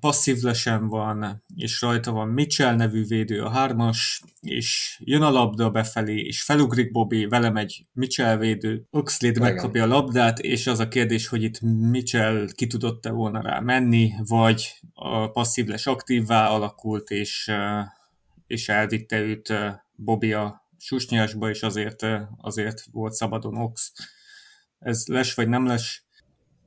[0.00, 6.20] passzívlesen van, és rajta van Mitchell nevű védő a hármas, és jön a labda befelé,
[6.20, 11.28] és felugrik Bobby, vele megy Mitchell védő, Oxlade megkapja a labdát, és az a kérdés,
[11.28, 17.50] hogy itt Mitchell ki tudott-e volna rá menni, vagy a passzívles aktívvá alakult, és,
[18.46, 19.52] és elvitte őt
[19.94, 23.92] Bobby a susnyásba, és azért, azért volt szabadon Ox.
[24.78, 26.06] Ez les vagy nem les?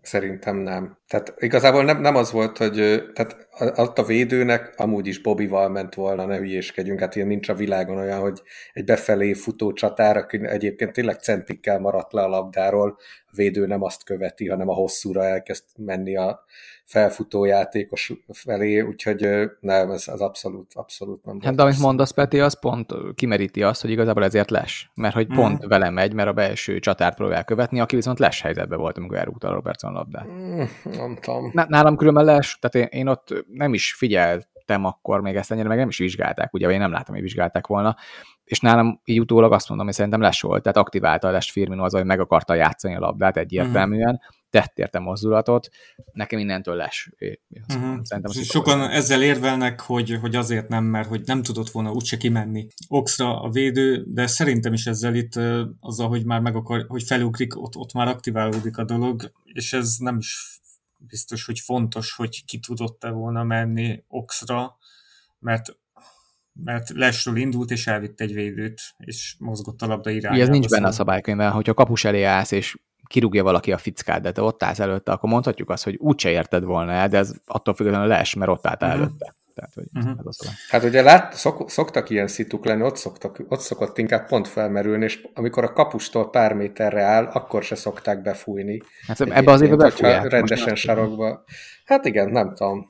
[0.02, 0.98] Szerintem nem.
[1.08, 5.94] Tehát igazából nem, nem az volt, hogy tehát ott a védőnek amúgy is Bobbyval ment
[5.94, 8.42] volna, ne hülyéskedjünk, hát ilyen nincs a világon olyan, hogy
[8.74, 13.84] egy befelé futó csatár, aki egyébként tényleg centikkel maradt le a labdáról, a védő nem
[13.84, 16.44] azt követi, hanem a hosszúra elkezd menni a
[16.86, 19.28] felfutó játékos felé, úgyhogy
[19.60, 21.40] nem, ez az abszolút, abszolút nem.
[21.42, 25.28] Hát de amit mondasz, Peti, az pont kimeríti azt, hogy igazából ezért les, mert hogy
[25.34, 25.36] mm.
[25.36, 29.18] pont vele megy, mert a belső csatárt próbál követni, aki viszont les helyzetben volt, amikor
[29.18, 30.28] elrúgta a Robertson labdát.
[30.28, 30.62] Mm,
[30.98, 31.52] nem tudom.
[31.68, 35.78] Nálam különben les, tehát én, én ott nem is figyeltem akkor még ezt ennyire, meg
[35.78, 37.96] nem is vizsgálták, ugye, én nem látom, hogy vizsgálták volna,
[38.46, 41.84] és nálam így utólag azt mondom, hogy szerintem les volt, tehát aktiválta a les Firmino
[41.84, 44.34] az, hogy meg akarta játszani a labdát egyértelműen, uh-huh.
[44.50, 45.70] tett érte mozdulatot,
[46.12, 47.10] nekem innentől les.
[47.20, 48.00] Uh-huh.
[48.04, 48.92] Szerintem Sokan volt.
[48.92, 53.50] ezzel érvelnek, hogy, hogy azért nem, mert hogy nem tudott volna úgyse kimenni Oxra a
[53.50, 55.40] védő, de szerintem is ezzel itt
[55.80, 59.96] azzal, hogy már meg akar, hogy felugrik, ott, ott már aktiválódik a dolog, és ez
[59.98, 60.60] nem is
[60.98, 64.78] biztos, hogy fontos, hogy ki tudott-e volna menni Oxra,
[65.40, 65.78] mert
[66.64, 70.42] mert lesről indult, és elvitt egy védőt, és mozgott a labda irányába.
[70.42, 72.78] Ez nincs benne a szabálykönyvben, hogyha kapus elé állsz, és
[73.08, 76.64] kirúgja valaki a fickát, de te ott állsz előtte, akkor mondhatjuk azt, hogy úgyse érted
[76.64, 78.98] volna el, de ez attól függetlenül les, mert ott állt uh-huh.
[78.98, 79.36] előtte.
[79.56, 80.12] Tehát, hogy uh-huh.
[80.20, 84.28] ez az hát ugye lát, szok, szoktak ilyen szituk lenni, ott, szoktak, ott szokott inkább
[84.28, 88.82] pont felmerülni, és amikor a kapustól pár méterre áll, akkor se szokták befújni.
[89.08, 90.30] Hát ebbe az évben befújják.
[90.30, 91.44] Rendesen sarokba.
[91.86, 92.86] Hát igen, nem tudom.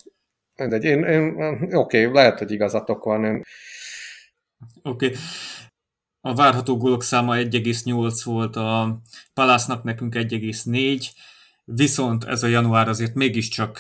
[0.55, 1.33] Mindegy, én, én
[1.75, 3.25] oké, okay, lehet, hogy igazatok van.
[3.25, 3.41] Én...
[4.83, 5.05] Oké.
[5.05, 5.17] Okay.
[6.21, 8.99] A várható gólok száma 1,8 volt, a
[9.33, 11.05] Palásznak nekünk 1,4,
[11.63, 13.79] viszont ez a január azért mégiscsak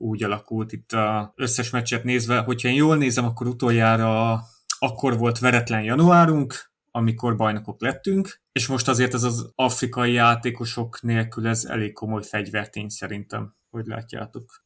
[0.00, 4.40] úgy alakult itt az összes meccset nézve, hogyha én jól nézem, akkor utoljára
[4.78, 11.48] akkor volt veretlen januárunk, amikor bajnokok lettünk, és most azért ez az afrikai játékosok nélkül
[11.48, 14.64] ez elég komoly fegyvertény szerintem, hogy látjátok.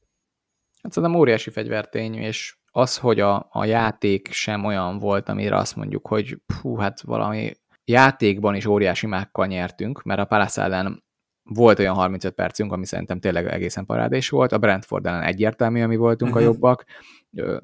[0.82, 5.76] Hát szerintem óriási fegyvertény, és az, hogy a, a játék sem olyan volt, amire azt
[5.76, 7.52] mondjuk, hogy hú, hát valami
[7.84, 11.03] játékban is óriási mákkal nyertünk, mert a Palace ellen
[11.44, 15.96] volt olyan 35 percünk, ami szerintem tényleg egészen parádés volt, a Brentford ellen egyértelmű, ami
[15.96, 16.46] voltunk uh-huh.
[16.46, 16.60] a mhm.
[16.60, 16.84] jobbak,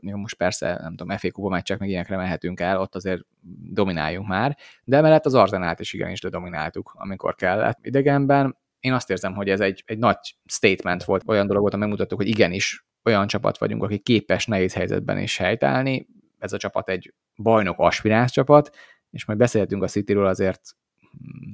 [0.00, 3.22] jó, most persze, nem tudom, FA Kupa meccsek meg ilyenekre mehetünk el, ott azért
[3.70, 8.56] domináljunk már, de emellett az Arzenát is igenis de domináltuk, amikor kellett idegenben.
[8.80, 12.28] Én azt érzem, hogy ez egy, egy nagy statement volt, olyan dolog volt, megmutattuk, hogy
[12.28, 16.06] igenis olyan csapat vagyunk, aki képes nehéz helyzetben is helytállni.
[16.38, 18.76] Ez a csapat egy bajnok aspiráns csapat,
[19.10, 20.60] és majd beszélhetünk a Cityről, azért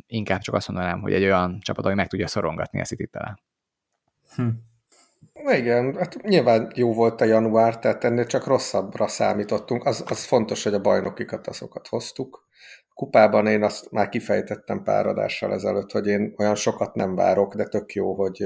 [0.06, 3.40] inkább csak azt mondanám, hogy egy olyan csapat, ami meg tudja szorongatni a City-t talán.
[4.34, 4.48] Hm.
[5.52, 9.84] Igen, hát nyilván jó volt a január, tehát ennél csak rosszabbra számítottunk.
[9.84, 12.44] Az, az fontos, hogy a bajnokikat azokat hoztuk.
[12.94, 17.64] Kupában én azt már kifejtettem pár adással ezelőtt, hogy én olyan sokat nem várok, de
[17.64, 18.44] tök jó, hogy,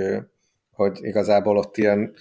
[0.70, 2.14] hogy igazából ott ilyen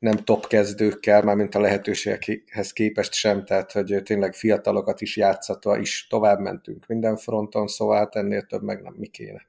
[0.00, 5.78] nem top kezdőkkel, már mint a lehetőségekhez képest sem, tehát hogy tényleg fiatalokat is játszatva
[5.78, 9.48] is tovább mentünk minden fronton, szóval hát ennél több meg nem mi kéne.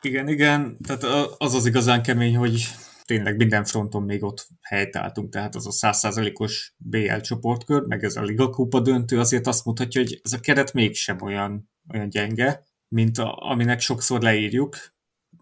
[0.00, 1.02] Igen, igen, tehát
[1.38, 2.64] az az igazán kemény, hogy
[3.04, 8.22] tényleg minden fronton még ott helytáltunk, tehát az a százszázalékos BL csoportkör, meg ez a
[8.22, 13.18] Liga Kupa döntő azért azt mutatja, hogy ez a keret mégsem olyan, olyan gyenge, mint
[13.18, 14.76] a, aminek sokszor leírjuk.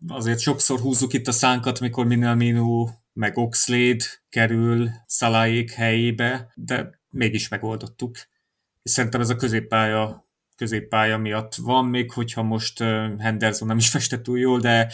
[0.08, 7.48] Azért sokszor húzzuk itt a szánkat, mikor Minamino meg Oxlade kerül Szalaék helyébe, de mégis
[7.48, 8.16] megoldottuk.
[8.82, 12.78] És szerintem ez a középpálya, középpálya miatt van, még hogyha most
[13.18, 14.92] Henderson nem is festett túl jól, de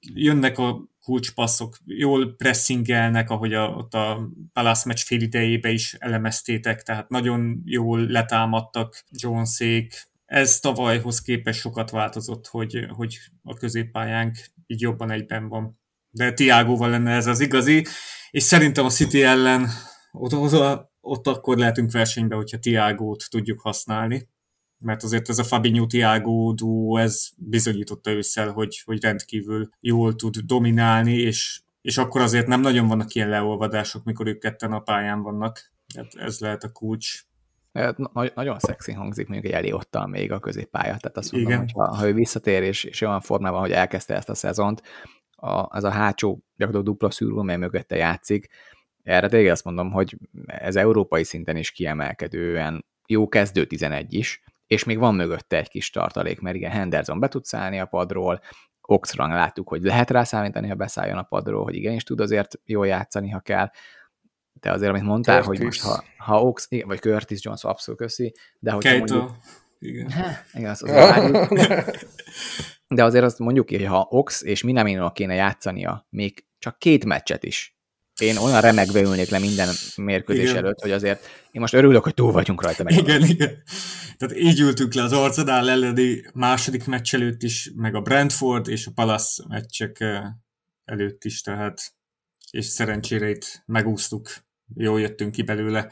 [0.00, 6.82] jönnek a kulcspasszok, jól pressingelnek, ahogy a, ott a Palace meccs fél idejébe is elemeztétek,
[6.82, 10.08] tehát nagyon jól letámadtak Jonesék.
[10.24, 15.82] Ez tavalyhoz képest sokat változott, hogy, hogy a középpályánk így jobban egyben van
[16.14, 17.86] de Tiágóval lenne ez az igazi,
[18.30, 19.68] és szerintem a City ellen
[20.12, 24.28] ott, ott, ott akkor lehetünk versenyben, hogyha Tiágót tudjuk használni,
[24.78, 30.36] mert azért ez a Fabinho Tiago duó, ez bizonyította ősszel, hogy, hogy rendkívül jól tud
[30.36, 35.22] dominálni, és és akkor azért nem nagyon vannak ilyen leolvadások, mikor ők ketten a pályán
[35.22, 35.72] vannak.
[35.96, 37.22] Hát ez lehet a kulcs.
[37.72, 40.96] Na, nagyon szexi hangzik mondjuk egy Eliottal még a középpálya.
[40.96, 44.28] Tehát azt mondom, hogy ha, ha ő visszatér és, és olyan formában, hogy elkezdte ezt
[44.28, 44.82] a szezont,
[45.44, 48.48] a, az a hátsó gyakorlatilag dupla szűrő, mely mögötte játszik,
[49.02, 54.84] erre tényleg azt mondom, hogy ez európai szinten is kiemelkedően jó kezdő 11 is, és
[54.84, 58.40] még van mögötte egy kis tartalék, mert igen, Henderson be tud szállni a padról,
[58.86, 62.86] Oxrang láttuk, hogy lehet rá számítani, ha beszálljon a padról, hogy igenis tud azért jól
[62.86, 63.70] játszani, ha kell,
[64.52, 65.58] de azért, amit mondtál, Curtis.
[65.58, 69.36] hogy most ha, ha Ox, igen, vagy Curtis Jones abszolút köszi, de hogy mondjuk...
[69.78, 70.10] Igen.
[70.52, 71.46] igen, az, az
[72.88, 77.04] de azért azt mondjuk ki, hogy ha Ox és Minamino kéne játszania még csak két
[77.04, 77.74] meccset is,
[78.20, 80.56] én olyan remegve ülnék le minden mérkőzés igen.
[80.56, 82.82] előtt, hogy azért én most örülök, hogy túl vagyunk rajta.
[82.82, 83.62] Meg igen, igen.
[84.16, 88.86] Tehát így ültünk le az Arsenal elleni második meccs előtt is, meg a Brentford és
[88.86, 90.22] a Palace meccsek eh,
[90.84, 91.94] előtt is, tehát
[92.50, 94.28] és szerencsére itt megúsztuk,
[94.74, 95.90] jól jöttünk ki belőle.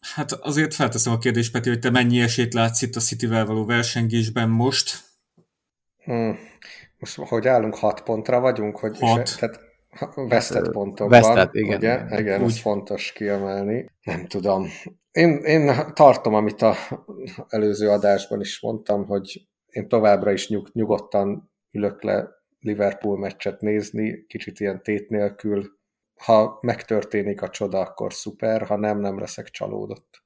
[0.00, 3.64] Hát azért felteszem a kérdést, Peti, hogy te mennyi esélyt látsz itt a Cityvel való
[3.64, 4.98] versengésben most?
[6.04, 6.38] Hmm.
[6.98, 8.78] Most hogy állunk, hat pontra vagyunk?
[8.78, 9.26] Hogy hat.
[9.26, 9.60] És, tehát
[10.14, 11.20] vesztett hát, pontokban.
[11.20, 11.76] Vesztett, igen.
[11.76, 11.94] Ugye?
[11.94, 13.90] Igen, igen ez fontos kiemelni.
[14.02, 14.66] Nem tudom.
[15.10, 16.76] Én, én tartom, amit a
[17.48, 22.28] előző adásban is mondtam, hogy én továbbra is nyug, nyugodtan ülök le
[22.60, 25.78] Liverpool meccset nézni, kicsit ilyen tét nélkül.
[26.24, 30.22] Ha megtörténik a csoda, akkor szuper, ha nem, nem leszek csalódott.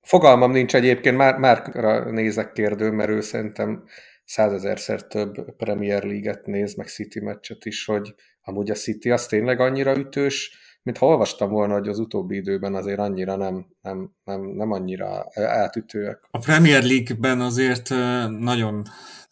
[0.00, 1.66] Fogalmam nincs egyébként, már, már
[2.04, 3.84] nézek kérdő, mert ő szerintem
[4.24, 9.60] százezerszer több Premier League-et néz, meg City meccset is, hogy amúgy a City az tényleg
[9.60, 14.40] annyira ütős, mint ha olvastam volna, hogy az utóbbi időben azért annyira nem, nem, nem,
[14.40, 16.26] nem annyira átütőek.
[16.30, 17.88] A Premier League-ben azért
[18.28, 18.82] nagyon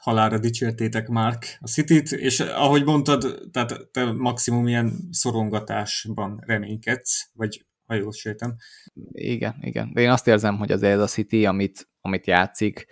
[0.04, 7.64] halára dicsértétek Mark a City-t, és ahogy mondtad, tehát te maximum ilyen szorongatásban reménykedsz, vagy
[7.86, 8.54] ha jól sejtem.
[9.12, 9.92] Igen, igen.
[9.92, 12.86] De én azt érzem, hogy azért ez a City, amit, amit játszik,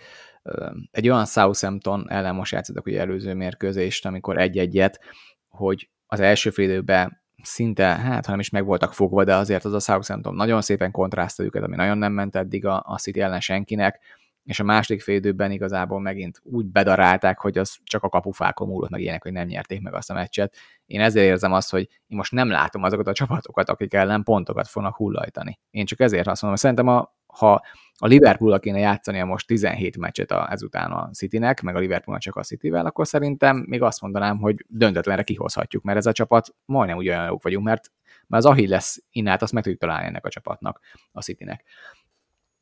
[0.91, 5.01] egy olyan Southampton ellen most játszottak ugye előző mérkőzést, amikor egy-egyet,
[5.49, 9.65] hogy az első fél időben szinte, hát ha nem is meg voltak fogva, de azért
[9.65, 13.21] az a Southampton nagyon szépen kontrasztál őket, ami nagyon nem ment eddig a, a City
[13.21, 14.01] ellen senkinek,
[14.45, 18.91] és a második fél időben igazából megint úgy bedarálták, hogy az csak a kapufákon múlott
[18.91, 20.57] meg ilyenek, hogy nem nyerték meg azt a meccset.
[20.87, 24.69] Én ezért érzem azt, hogy én most nem látom azokat a csapatokat, akik ellen pontokat
[24.69, 25.59] fognak hullajtani.
[25.71, 27.63] Én csak ezért azt mondom, hogy szerintem a, ha
[27.99, 32.37] a Liverpool kéne játszania most 17 meccset a, ezután a Citynek, meg a Liverpool csak
[32.37, 36.97] a Cityvel, akkor szerintem még azt mondanám, hogy döntetlenre kihozhatjuk, mert ez a csapat majdnem
[36.97, 37.93] ugyanolyan jók vagyunk, mert,
[38.27, 40.81] mert az Achilles innát azt meg tudjuk találni ennek a csapatnak,
[41.13, 41.65] a Citynek.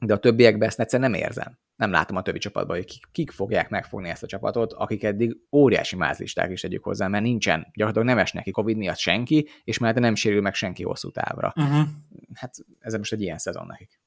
[0.01, 1.59] De a többiekben ezt egyszerűen nem érzem.
[1.77, 5.37] Nem látom a többi csapatban, hogy kik, kik fogják megfogni ezt a csapatot, akik eddig
[5.53, 9.79] óriási mázlisták is tegyük hozzá, mert nincsen, gyakorlatilag nem esnek ki Covid miatt senki, és
[9.79, 11.53] mert nem sérül meg senki hosszú távra.
[11.57, 11.89] Uh-huh.
[12.35, 14.01] Hát ez most egy ilyen szezon nekik.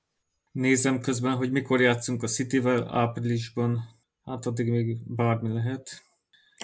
[0.52, 3.80] Nézem közben, hogy mikor játszunk a Cityvel áprilisban.
[4.26, 6.04] Hát addig még bármi lehet.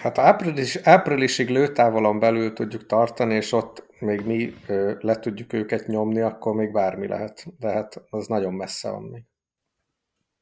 [0.01, 5.87] Hát április, áprilisig lőtávolon belül tudjuk tartani, és ott még mi ö, le tudjuk őket
[5.87, 7.45] nyomni, akkor még bármi lehet.
[7.59, 9.23] De hát az nagyon messze van még.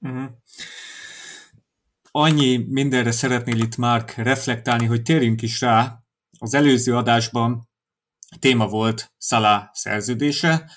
[0.02, 0.30] Uh-huh.
[2.12, 6.00] Annyi mindenre szeretnél itt, Mark, reflektálni, hogy térjünk is rá.
[6.40, 7.70] Az előző adásban
[8.40, 10.70] téma volt Szalá szerződése,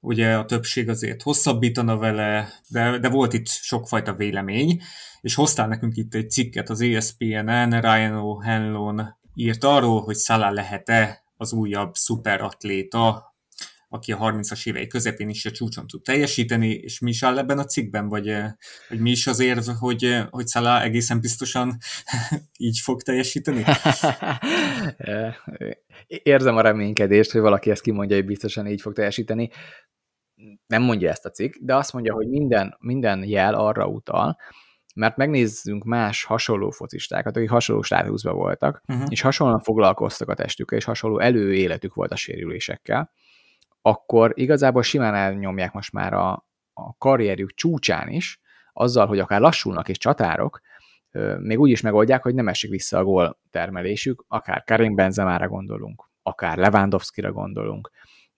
[0.00, 4.82] ugye a többség azért hosszabbítana vele, de, de volt itt sokfajta vélemény,
[5.20, 11.22] és hoztál nekünk itt egy cikket az ESPN-en, Ryan O'Hanlon írt arról, hogy Salah lehet-e
[11.38, 13.34] az újabb szuperatléta,
[13.88, 17.58] aki a 30-as évei közepén is a csúcson tud teljesíteni, és mi is áll ebben
[17.58, 18.32] a cikkben, vagy,
[18.88, 21.76] vagy mi is az érv, hogy, hogy Salah egészen biztosan
[22.56, 23.64] így fog teljesíteni?
[26.06, 29.50] Érzem a reménykedést, hogy valaki ezt kimondja, hogy biztosan így fog teljesíteni
[30.66, 34.36] nem mondja ezt a cikk, de azt mondja, hogy minden, minden jel arra utal,
[34.98, 39.06] mert megnézzünk más hasonló focistákat, akik hasonló státuszban voltak, uh-huh.
[39.08, 43.10] és hasonlóan foglalkoztak a testükkel, és hasonló előéletük volt a sérülésekkel,
[43.82, 46.30] akkor igazából simán elnyomják most már a,
[46.72, 48.40] a karrierjük csúcsán is,
[48.72, 50.60] azzal, hogy akár lassulnak és csatárok,
[51.38, 56.10] még úgy is megoldják, hogy nem esik vissza a gól termelésük, akár Karim Benzemára gondolunk,
[56.22, 57.90] akár Lewandowski-ra gondolunk,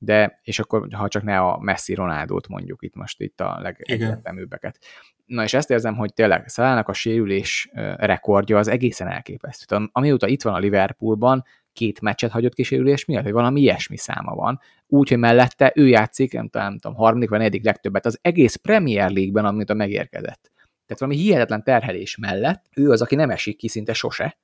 [0.02, 4.78] de, és akkor ha csak ne a Messi Ronaldót mondjuk itt most itt a legegyeteműbbeket.
[5.26, 9.64] Na és ezt érzem, hogy tényleg Szalának a sérülés rekordja az egészen elképesztő.
[9.64, 13.96] Tehát, amióta itt van a Liverpoolban, két meccset hagyott ki sérülés miatt, hogy valami ilyesmi
[13.96, 14.60] száma van.
[14.86, 18.54] Úgy, hogy mellette ő játszik, nem tudom, nem tudom harmadik vagy negyedik legtöbbet az egész
[18.54, 20.50] Premier League-ben, amit a megérkezett.
[20.86, 24.36] Tehát valami hihetetlen terhelés mellett ő az, aki nem esik ki szinte sose,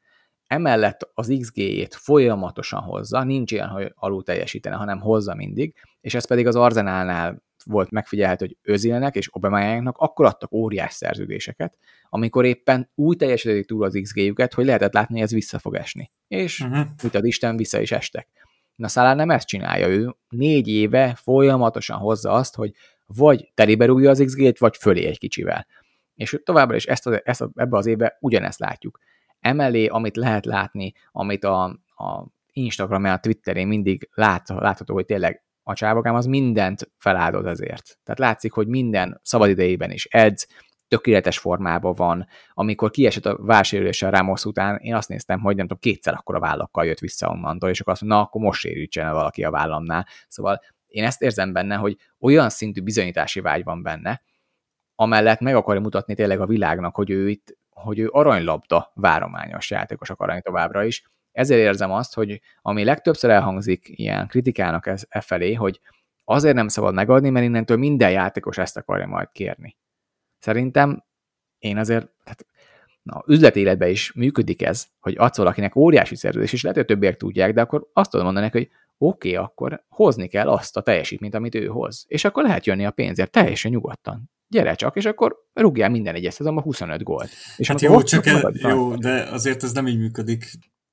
[0.47, 6.27] emellett az XG-jét folyamatosan hozza, nincs ilyen, hogy alul teljesítene, hanem hozza mindig, és ez
[6.27, 11.79] pedig az Arzenálnál volt megfigyelhető, hogy Özilnek és Obamayánknak akkor adtak óriás szerződéseket,
[12.09, 16.11] amikor éppen úgy teljesítették túl az XG-jüket, hogy lehetett látni, hogy ez vissza fog esni.
[16.29, 16.87] És, uh-huh.
[17.03, 18.29] mit ad Isten, vissza is estek.
[18.75, 22.73] Na Szalá nem ezt csinálja, ő négy éve folyamatosan hozza azt, hogy
[23.07, 25.67] vagy terébe rúgja az XG-t, vagy fölé egy kicsivel.
[26.15, 28.99] És továbbra is ezt, az, ezt ebbe az évbe ugyanezt látjuk.
[29.47, 31.65] Emellé, amit lehet látni, amit a,
[31.97, 37.99] a Instagramján, a Twitterén mindig lát, látható, hogy tényleg a csávokám az mindent feláldott ezért.
[38.05, 40.47] Tehát látszik, hogy minden szabadidejében is edz,
[40.89, 42.27] tökéletes formában van.
[42.55, 46.35] Amikor kiesett a válsérülése a Ramos után, én azt néztem, hogy nem tudom, kétszer akkor
[46.35, 49.51] a vállakkal jött vissza onnantól, és akkor azt mondja, na, akkor most sérítsen valaki a
[49.51, 50.07] vállamnál.
[50.29, 54.23] Szóval én ezt érzem benne, hogy olyan szintű bizonyítási vágy van benne,
[54.95, 60.11] amellett meg akarja mutatni tényleg a világnak, hogy ő itt, hogy ő aranylabda várományos játékos
[60.11, 61.03] akar lenni továbbra is.
[61.33, 65.81] Ezért érzem azt, hogy ami legtöbbször elhangzik ilyen kritikának ez, e felé, hogy
[66.25, 69.77] azért nem szabad megadni, mert innentől minden játékos ezt akarja majd kérni.
[70.39, 71.05] Szerintem
[71.59, 72.47] én azért, hát,
[73.03, 77.17] na, üzleti életben is működik ez, hogy adsz valakinek óriási szerződés, és lehet, hogy többiek
[77.17, 81.35] tudják, de akkor azt tudom mondani, hogy oké, okay, akkor hozni kell azt a teljesítményt,
[81.35, 82.05] amit ő hoz.
[82.09, 84.31] És akkor lehet jönni a pénzért teljesen nyugodtan.
[84.49, 87.29] Gyere csak, és akkor rúgjál minden egyes szezonban 25 gólt.
[87.57, 90.45] És hát jó, csak el, jó, de azért ez nem így működik.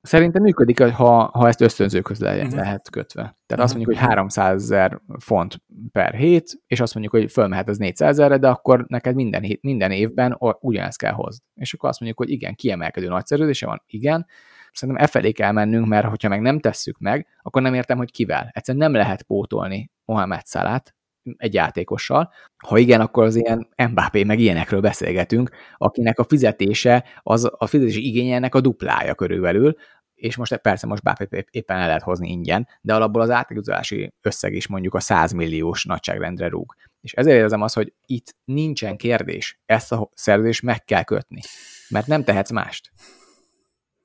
[0.06, 2.54] Szerintem működik, ha, ha ezt ösztönzőkhöz le, uh-huh.
[2.54, 3.22] lehet kötve.
[3.22, 3.64] Tehát uh-huh.
[3.64, 5.62] azt mondjuk, hogy 300 ezer font
[5.92, 9.62] per hét, és azt mondjuk, hogy fölmehet az 400 ezerre, de akkor neked minden, hét,
[9.62, 11.44] minden évben ugyanezt kell hozni.
[11.54, 14.26] És akkor azt mondjuk, hogy igen, kiemelkedő nagy szerződése van, igen,
[14.72, 18.10] szerintem e felé kell mennünk, mert hogyha meg nem tesszük meg, akkor nem értem, hogy
[18.10, 18.50] kivel.
[18.52, 20.94] Egyszerűen nem lehet pótolni Mohamed Salát
[21.36, 22.32] egy játékossal.
[22.66, 28.06] Ha igen, akkor az ilyen Mbappé meg ilyenekről beszélgetünk, akinek a fizetése, az a fizetési
[28.06, 29.74] igényének a duplája körülbelül,
[30.14, 34.54] és most persze most Mbappé éppen el lehet hozni ingyen, de alapból az átigazolási összeg
[34.54, 36.74] is mondjuk a 100 milliós nagyságrendre rúg.
[37.00, 41.40] És ezért érzem azt, hogy itt nincsen kérdés, ezt a szerződést meg kell kötni,
[41.88, 42.90] mert nem tehetsz mást.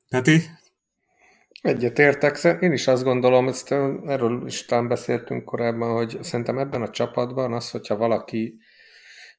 [0.09, 0.41] Peti?
[1.61, 3.71] Egyetértek, én is azt gondolom, ezt
[4.05, 8.59] erről is talán beszéltünk korábban, hogy szerintem ebben a csapatban az, hogyha valaki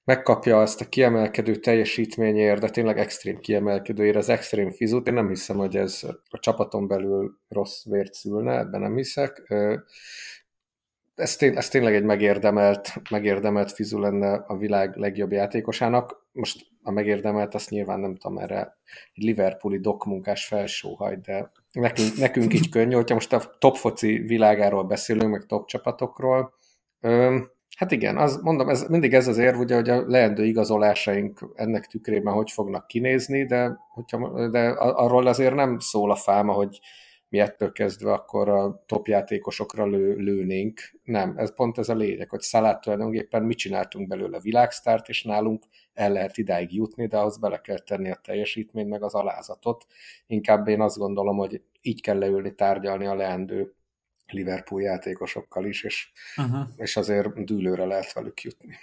[0.05, 5.57] megkapja azt a kiemelkedő teljesítményért, de tényleg extrém kiemelkedőért, az extrém fizut, én nem hiszem,
[5.57, 9.53] hogy ez a csapaton belül rossz vért szülne, ebben nem hiszek.
[11.15, 16.27] Ez, tény, ez tényleg egy megérdemelt, megérdemelt fizu lenne a világ legjobb játékosának.
[16.33, 18.79] Most a megérdemelt, azt nyilván nem tudom, erre
[19.15, 24.85] egy Liverpooli dokmunkás felsóhaj, de nekünk, nekünk így könnyű, hogyha most a top foci világáról
[24.85, 26.53] beszélünk, meg top csapatokról,
[27.81, 31.87] Hát igen, az, mondom, ez, mindig ez az érv, ugye, hogy a leendő igazolásaink ennek
[31.87, 36.81] tükrében hogy fognak kinézni, de, hogyha, de arról azért nem szól a fáma, hogy
[37.31, 40.81] mi ettől kezdve akkor a top játékosokra lő, lőnénk.
[41.05, 45.65] Nem, ez pont ez a lényeg, hogy Szalát tulajdonképpen mi csináltunk belőle világsztárt, és nálunk
[45.95, 49.87] el lehet idáig jutni, de ahhoz bele kell tenni a teljesítményt, meg az alázatot.
[50.27, 53.75] Inkább én azt gondolom, hogy így kell leülni, tárgyalni a leendő
[54.27, 56.69] Liverpool játékosokkal is, és, uh-huh.
[56.77, 58.77] és azért dűlőre lehet velük jutni.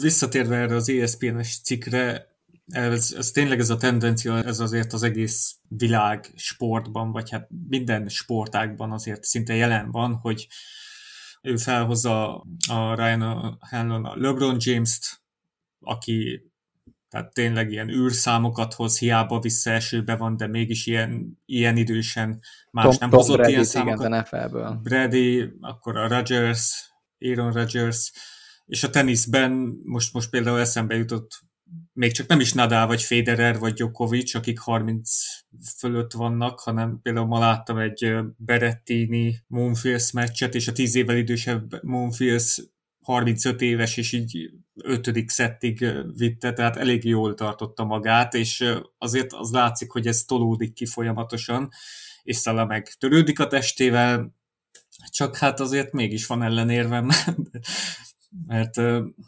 [0.00, 2.36] Visszatérve erre az ESPN-es cikkre,
[2.68, 8.08] ez, ez tényleg ez a tendencia, ez azért az egész világ sportban, vagy hát minden
[8.08, 10.48] sportágban azért szinte jelen van, hogy
[11.42, 12.36] ő felhozza
[12.68, 15.22] a Ryan Hanlon a LeBron James-t,
[15.80, 16.42] aki
[17.08, 22.96] tehát tényleg ilyen űrszámokat hoz, hiába visszaesőbe van, de mégis ilyen, ilyen idősen más Tom,
[23.00, 24.06] nem Tom hozott Brady, ilyen számokat.
[24.06, 24.80] Igen, NFL-ből.
[24.82, 28.12] Brady, akkor a Rodgers, Aaron Rodgers,
[28.66, 31.47] és a teniszben most, most például eszembe jutott
[31.98, 35.10] még csak nem is Nadal, vagy Federer, vagy Djokovic, akik 30
[35.78, 41.82] fölött vannak, hanem például ma láttam egy Berettini Monfils meccset, és a 10 évvel idősebb
[41.82, 42.62] Monfils
[43.00, 44.50] 35 éves, és így
[44.82, 45.86] ötödik szettig
[46.16, 48.64] vitte, tehát elég jól tartotta magát, és
[48.98, 51.68] azért az látszik, hogy ez tolódik ki folyamatosan,
[52.22, 54.34] és Szala meg törődik a testével,
[55.10, 57.08] csak hát azért mégis van ellenérvem,
[58.46, 58.72] mert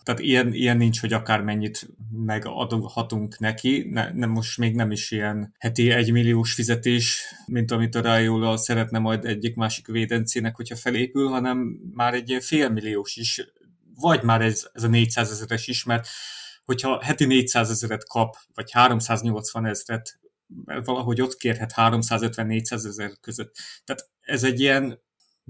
[0.03, 5.55] tehát ilyen, ilyen nincs, hogy akármennyit megadhatunk neki, ne, nem, most még nem is ilyen
[5.59, 11.59] heti egymilliós fizetés, mint amit a Raiola szeretne majd egyik másik védencének, hogyha felépül, hanem
[11.95, 13.45] már egy félmilliós is
[14.01, 16.09] vagy már ez, ez a 400 ezeres is, mert
[16.65, 20.21] hogyha heti 400 ezeret kap, vagy 380 ezeret,
[20.65, 23.57] valahogy ott kérhet 350-400 ezer között.
[23.85, 25.01] Tehát ez egy ilyen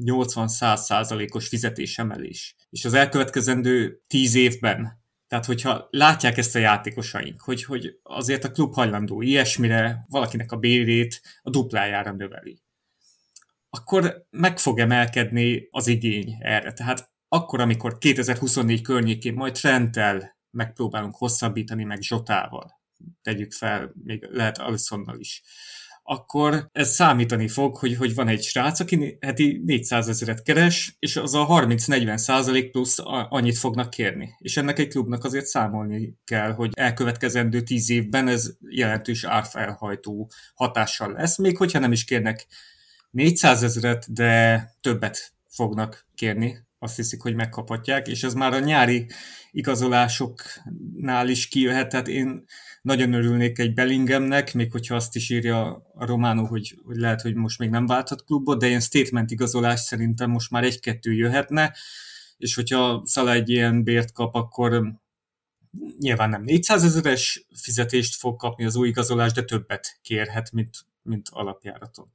[0.05, 2.57] 80-100 százalékos fizetésemelés.
[2.71, 8.51] És az elkövetkezendő 10 évben Tehát, hogyha látják ezt a játékosaink, hogy, hogy azért a
[8.51, 12.63] klub hajlandó ilyesmire, valakinek a bérét a duplájára növeli,
[13.71, 16.73] akkor meg fog emelkedni az igény erre.
[16.73, 22.81] Tehát akkor, amikor 2024 környékén majd Trenttel megpróbálunk hosszabbítani, meg Zsotával,
[23.23, 25.43] tegyük fel, még lehet Alissonnal is,
[26.11, 31.17] akkor ez számítani fog, hogy, hogy van egy srác, aki heti 400 ezeret keres, és
[31.17, 32.99] az a 30-40 százalék plusz
[33.29, 34.35] annyit fognak kérni.
[34.39, 41.13] És ennek egy klubnak azért számolni kell, hogy elkövetkezendő 10 évben ez jelentős árfelhajtó hatással
[41.13, 42.47] lesz, még hogyha nem is kérnek
[43.11, 49.07] 400 ezeret, de többet fognak kérni azt hiszik, hogy megkaphatják, és ez már a nyári
[49.51, 52.45] igazolásoknál is kijöhet, tehát én
[52.83, 57.35] nagyon örülnék egy Bellinghamnek, még hogyha azt is írja a Románó, hogy, hogy lehet, hogy
[57.35, 61.75] most még nem válthat klubot, de ilyen statement igazolás szerintem most már egy-kettő jöhetne,
[62.37, 65.01] és hogyha Szala egy ilyen bért kap, akkor
[65.99, 71.29] nyilván nem 400 ezeres fizetést fog kapni az új igazolás, de többet kérhet, mint, mint
[71.31, 72.13] alapjáraton.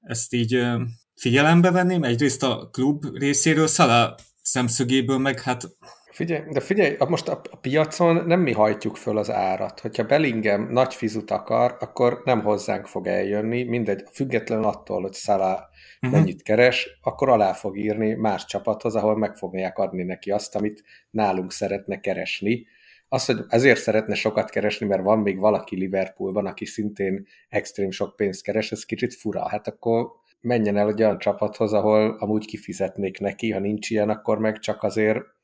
[0.00, 0.66] Ezt így
[1.14, 5.68] figyelembe venném, egyrészt a klub részéről, Szala szemszögéből meg hát
[6.16, 9.80] Figyelj, de figyelj, most a, a piacon nem mi hajtjuk föl az árat.
[9.80, 15.52] Hogyha Bellingham nagy fizut akar, akkor nem hozzánk fog eljönni, mindegy, független attól, hogy Szala
[15.52, 16.18] uh-huh.
[16.18, 20.82] Mennyit keres, akkor alá fog írni más csapathoz, ahol meg fogják adni neki azt, amit
[21.10, 22.66] nálunk szeretne keresni.
[23.08, 28.16] Az, hogy ezért szeretne sokat keresni, mert van még valaki Liverpoolban, aki szintén extrém sok
[28.16, 29.48] pénzt keres, ez kicsit fura.
[29.48, 30.06] Hát akkor
[30.40, 34.82] menjen el egy olyan csapathoz, ahol amúgy kifizetnék neki, ha nincs ilyen, akkor meg csak
[34.82, 35.34] azért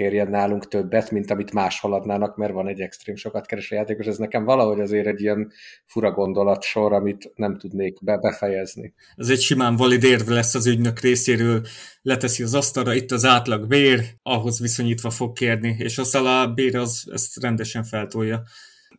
[0.00, 4.06] kérjen nálunk többet, mint amit máshol adnának, mert van egy extrém sokat kereső játékos.
[4.06, 5.52] Ez nekem valahogy azért egy ilyen
[5.86, 8.94] fura gondolat sor, amit nem tudnék be befejezni.
[9.16, 11.60] Ez egy simán valid érv lesz az ügynök részéről,
[12.02, 16.76] leteszi az asztalra, itt az átlag bér, ahhoz viszonyítva fog kérni, és a szalá bér
[16.76, 18.42] az ezt rendesen feltolja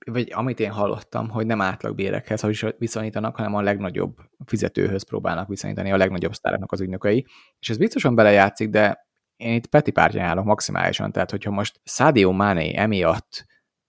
[0.06, 2.42] vagy amit én hallottam, hogy nem átlagbérekhez
[2.78, 7.26] viszonyítanak, hanem a legnagyobb fizetőhöz próbálnak viszonyítani a legnagyobb sztároknak az ügynökei.
[7.60, 9.10] És ez biztosan belejátszik, de
[9.42, 13.46] én itt Peti pártján állok maximálisan, tehát hogyha most Sadio Mane emiatt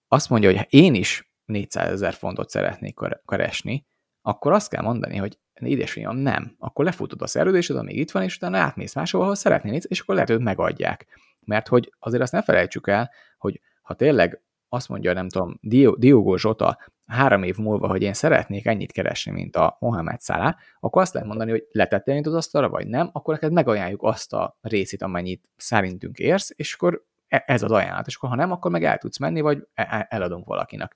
[0.07, 3.85] azt mondja, hogy én is 400 ezer fontot szeretnék keresni,
[4.21, 6.55] akkor azt kell mondani, hogy édesfiam, nem.
[6.59, 10.15] Akkor lefutod a szerződésed, amíg itt van, és utána átmész máshova, ahol szeretnél, és akkor
[10.15, 11.07] lehet, hogy megadják.
[11.45, 15.59] Mert hogy azért azt ne felejtsük el, hogy ha tényleg azt mondja, nem tudom,
[15.97, 21.01] Diogo Zsota három év múlva, hogy én szeretnék ennyit keresni, mint a Mohamed Salah, akkor
[21.01, 25.01] azt lehet mondani, hogy letettél az asztalra, vagy nem, akkor neked megajánljuk azt a részét,
[25.01, 28.83] amennyit szerintünk érsz, és akkor e, ez az ajánlat, és akkor ha nem, akkor meg
[28.83, 30.95] el tudsz menni, vagy e, e, eladunk valakinek.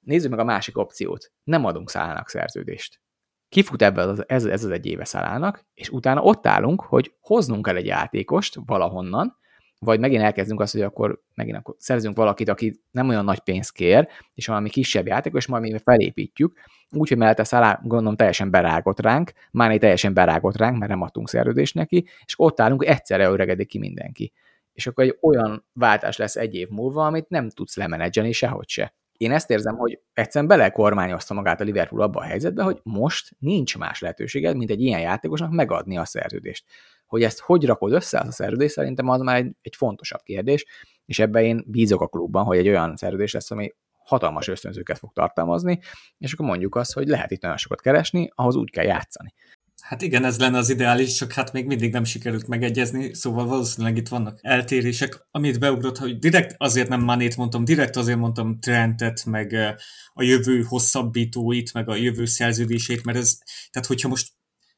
[0.00, 1.32] Nézzük meg a másik opciót.
[1.44, 3.00] Nem adunk Szálának szerződést.
[3.48, 7.66] Kifut ebből az, ez, ez az egy éve Szálának, és utána ott állunk, hogy hoznunk
[7.66, 9.40] el egy játékost valahonnan,
[9.84, 13.72] vagy megint elkezdünk azt, hogy akkor megint akkor szerzünk valakit, aki nem olyan nagy pénzt
[13.72, 16.58] kér, és valami kisebb játék, és majd mi felépítjük,
[16.90, 21.74] úgyhogy mellette Szalá gondolom teljesen berágott ránk, Máné teljesen berágott ránk, mert nem adtunk szerződést
[21.74, 24.32] neki, és ott állunk, egyszerre öregedik ki mindenki.
[24.72, 28.94] És akkor egy olyan váltás lesz egy év múlva, amit nem tudsz lemenedzselni sehogy se.
[29.16, 33.78] Én ezt érzem, hogy egyszerűen belekormányozta magát a Liverpool abba a helyzetbe, hogy most nincs
[33.78, 36.64] más lehetőséged, mint egy ilyen játékosnak megadni a szerződést.
[37.12, 40.66] Hogy ezt hogy rakod össze az a szerződés, szerintem az már egy, egy fontosabb kérdés,
[41.06, 43.72] és ebben én bízok a klubban, hogy egy olyan szerződés lesz, ami
[44.04, 45.78] hatalmas ösztönzőket fog tartalmazni,
[46.18, 49.34] és akkor mondjuk azt, hogy lehet itt nagyon sokat keresni, ahhoz úgy kell játszani.
[49.82, 53.96] Hát igen, ez lenne az ideális, csak hát még mindig nem sikerült megegyezni, szóval valószínűleg
[53.96, 55.26] itt vannak eltérések.
[55.30, 59.76] Amit beugrott, hogy direkt azért nem Manét mondtam, direkt azért mondtam Trentet, meg
[60.12, 63.38] a jövő hosszabbítóit, meg a jövő szerződését, mert ez,
[63.70, 64.32] tehát hogyha most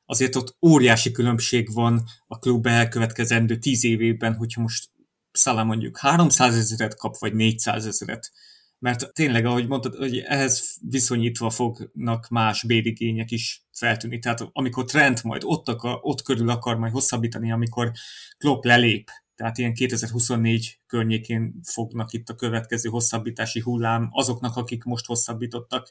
[0.06, 4.92] azért ott óriási különbség van a klub elkövetkezendő tíz évében, hogyha most
[5.32, 8.32] Szalá mondjuk 300 ezeret kap, vagy 400 ezeret.
[8.78, 14.18] Mert tényleg, ahogy mondtad, hogy ehhez viszonyítva fognak más bérigények is feltűnni.
[14.18, 17.92] Tehát amikor Trent majd ott, akar, ott körül akar majd hosszabbítani, amikor
[18.38, 25.06] Klopp lelép, tehát ilyen 2024 környékén fognak itt a következő hosszabbítási hullám azoknak, akik most
[25.06, 25.90] hosszabbítottak,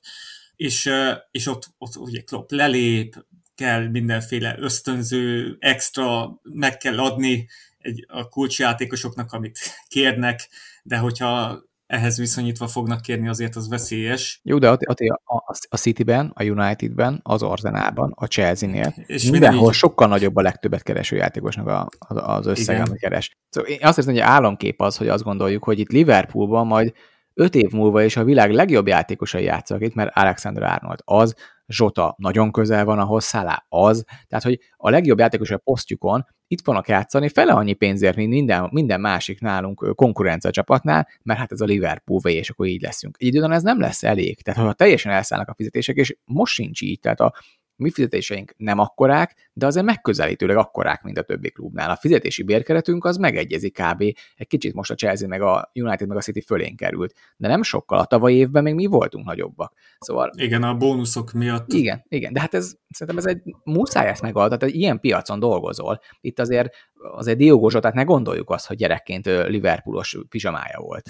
[0.55, 0.89] és,
[1.31, 3.25] és ott, ott ugye Klopp lelép,
[3.55, 7.47] kell mindenféle ösztönző, extra meg kell adni
[7.79, 10.49] egy, a kulcsjátékosoknak, amit kérnek,
[10.83, 14.39] de hogyha ehhez viszonyítva fognak kérni, azért az veszélyes.
[14.43, 14.77] Jó, de a,
[15.23, 19.73] a, a City-ben, a United-ben, az Arsenalban, a Chelsea-nél és mindenhol így...
[19.73, 23.37] sokkal nagyobb a legtöbbet kereső játékosnak a, az összeg, amit keres.
[23.49, 26.93] Szóval én azt hiszem, hogy álomkép az, hogy azt gondoljuk, hogy itt Liverpoolban majd
[27.33, 31.35] öt év múlva is a világ legjobb játékosai játszanak itt, mert Alexander Arnold az,
[31.67, 36.65] Zsota nagyon közel van ahhoz, Szálá az, tehát hogy a legjobb játékos a posztjukon itt
[36.65, 41.61] vannak játszani fele annyi pénzért, mint minden, minden másik nálunk konkurencia csapatnál, mert hát ez
[41.61, 43.15] a Liverpool vagy, és akkor így leszünk.
[43.19, 46.81] Egy időn ez nem lesz elég, tehát ha teljesen elszállnak a fizetések, és most sincs
[46.81, 47.33] így, tehát a
[47.75, 51.89] mi fizetéseink nem akkorák, de azért megközelítőleg akkorák, mint a többi klubnál.
[51.89, 54.01] A fizetési bérkeretünk az megegyezik kb.
[54.35, 57.63] Egy kicsit most a Chelsea meg a United meg a City fölén került, de nem
[57.63, 57.99] sokkal.
[57.99, 59.73] A tavalyi évben még mi voltunk nagyobbak.
[59.99, 60.31] Szóval...
[60.35, 61.73] Igen, a bónuszok miatt.
[61.73, 65.99] Igen, igen, de hát ez szerintem ez egy muszáj ezt megoldani, tehát ilyen piacon dolgozol.
[66.21, 66.75] Itt azért
[67.15, 71.09] azért Diogo tehát ne gondoljuk azt, hogy gyerekként Liverpoolos pizsamája volt.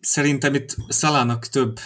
[0.00, 1.78] Szerintem itt Szalának több,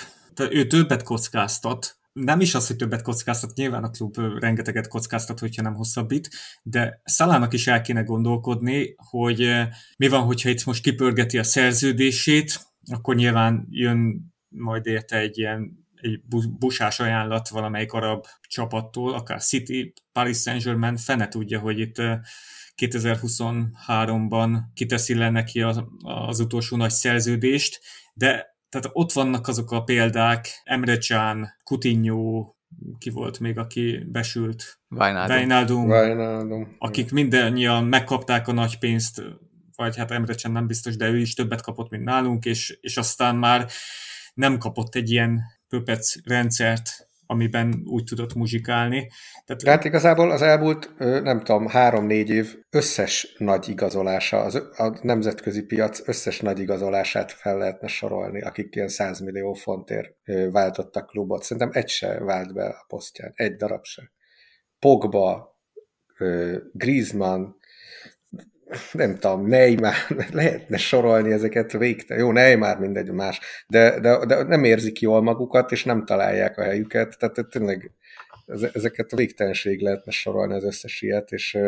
[0.50, 5.62] ő többet kockáztat, nem is az, hogy többet kockáztat, nyilván a klub rengeteget kockáztat, hogyha
[5.62, 6.28] nem hosszabbít,
[6.62, 9.50] de Szalának is el kéne gondolkodni, hogy
[9.96, 12.60] mi van, hogyha itt most kipörgeti a szerződését,
[12.90, 16.20] akkor nyilván jön majd érte egy ilyen egy
[16.58, 21.96] busás ajánlat valamelyik arab csapattól, akár City, Paris Saint-Germain, fene tudja, hogy itt
[22.76, 27.80] 2023-ban kiteszi le neki az, az utolsó nagy szerződést,
[28.14, 32.54] de tehát ott vannak azok a példák, Emre Can, Coutinho,
[32.98, 34.80] ki volt még, aki besült?
[34.88, 35.88] Wijnaldum.
[35.88, 36.76] Wijnaldum.
[36.78, 39.22] Akik mindannyian megkapták a nagy pénzt,
[39.76, 42.96] vagy hát Emre Can nem biztos, de ő is többet kapott, mint nálunk, és, és
[42.96, 43.68] aztán már
[44.34, 49.08] nem kapott egy ilyen pöpec rendszert, amiben úgy tudott muzsikálni.
[49.44, 49.62] Tehát...
[49.62, 55.62] De hát igazából az elmúlt, nem tudom, három-négy év összes nagy igazolása, az, a nemzetközi
[55.62, 60.16] piac összes nagy igazolását fel lehetne sorolni, akik ilyen 100 millió fontért
[60.50, 61.42] váltottak klubot.
[61.42, 64.12] Szerintem egy se vált be a posztján, egy darab se.
[64.78, 65.58] Pogba,
[66.72, 67.44] Griezmann,
[68.92, 69.94] nem tudom, Neymar,
[70.32, 72.24] lehetne sorolni ezeket végtelen.
[72.24, 76.62] Jó, Neymar mindegy más, de, de, de nem érzik jól magukat, és nem találják a
[76.62, 77.90] helyüket, tehát tényleg
[78.72, 81.58] ezeket a végtelenség lehetne sorolni az összes ilyet, és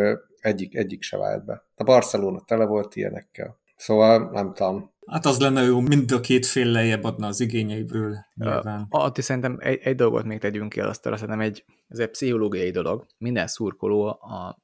[0.40, 1.64] egyik, egyik se vált be.
[1.74, 3.58] A Barcelona tele volt ilyenekkel.
[3.76, 4.94] Szóval nem tudom.
[5.06, 8.16] Hát az lenne jó, mind a két fél lejjebb adna az igényeiből.
[8.34, 8.86] Nyilván.
[8.90, 13.06] Atti szerintem egy, egy dolgot még tegyünk ki azt, szerintem egy, ez egy pszichológiai dolog.
[13.18, 14.58] Minden szurkoló a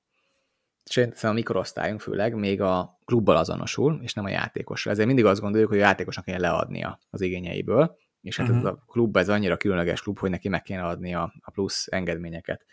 [0.84, 4.90] szerintem a mikorosztályunk főleg még a klubbal azonosul, és nem a játékosra.
[4.90, 8.62] Ezért mindig azt gondoljuk, hogy a játékosnak kell leadnia az igényeiből, és hát uh-huh.
[8.62, 11.86] ez a klub, ez annyira különleges klub, hogy neki meg kéne adni a, a plusz
[11.90, 12.64] engedményeket.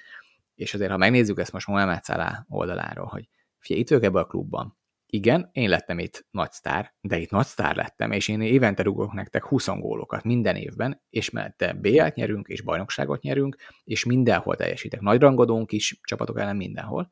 [0.55, 4.25] És azért, ha megnézzük ezt most Mohamed Salah oldaláról, hogy figyelj, itt ők ebben a
[4.25, 4.77] klubban.
[5.11, 9.13] Igen, én lettem itt nagy sztár, de itt nagy sztár lettem, és én évente rúgok
[9.13, 14.99] nektek 20 gólokat minden évben, és mellette BL-t nyerünk, és bajnokságot nyerünk, és mindenhol teljesítek.
[14.99, 17.11] Nagy rangodónk is, csapatok ellen mindenhol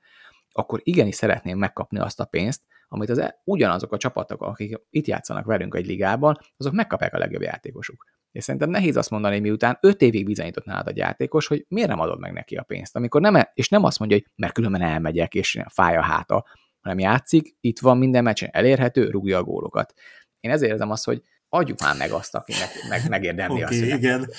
[0.57, 5.07] akkor igenis szeretném megkapni azt a pénzt, amit az e, ugyanazok a csapatok, akik itt
[5.07, 8.05] játszanak velünk egy ligában, azok megkapják a legjobb játékosuk.
[8.31, 11.99] És szerintem nehéz azt mondani, miután 5 évig bizonyított nálad a játékos, hogy miért nem
[11.99, 14.81] adod meg neki a pénzt, amikor nem, e- és nem azt mondja, hogy mert különben
[14.81, 16.45] elmegyek, és fáj a háta,
[16.81, 19.93] hanem játszik, itt van minden meccsen elérhető, rúgja a gólokat.
[20.39, 23.99] Én ezért érzem azt, hogy adjuk már meg azt, akinek meg, megérdemli okay, azt.
[23.99, 24.29] Igen.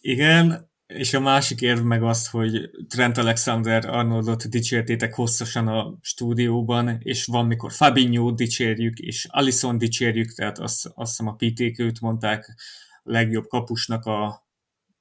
[0.00, 6.98] Igen, és a másik érv meg az, hogy Trent Alexander Arnoldot dicsértétek hosszasan a stúdióban,
[6.98, 12.00] és van, mikor Fabinho dicsérjük, és Alison dicsérjük, tehát azt, azt hiszem a pt őt
[12.00, 12.54] mondták
[13.02, 14.42] legjobb kapusnak a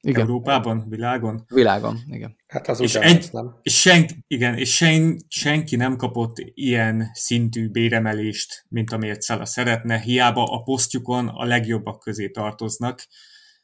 [0.02, 0.22] igen.
[0.22, 1.46] Európában, világon?
[1.48, 2.36] Világon, igen.
[2.48, 3.60] Hát az és, egy, nem?
[3.62, 10.00] és sen, igen, és sen, senki nem kapott ilyen szintű béremelést, mint amiért Szala szeretne,
[10.00, 13.08] hiába a posztjukon a legjobbak közé tartoznak,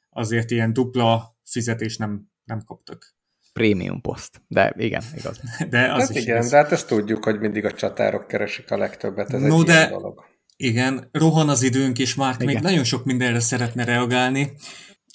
[0.09, 3.17] azért ilyen dupla fizetés nem, nem kaptak.
[3.53, 5.39] Prémium poszt, de igen, igaz.
[5.69, 6.49] De az hát is igen, igaz.
[6.49, 9.89] de hát ezt tudjuk, hogy mindig a csatárok keresik a legtöbbet, ez no, egy de,
[9.89, 10.25] dolog.
[10.57, 14.53] Igen, rohan az időnk, és már még nagyon sok mindenre szeretne reagálni.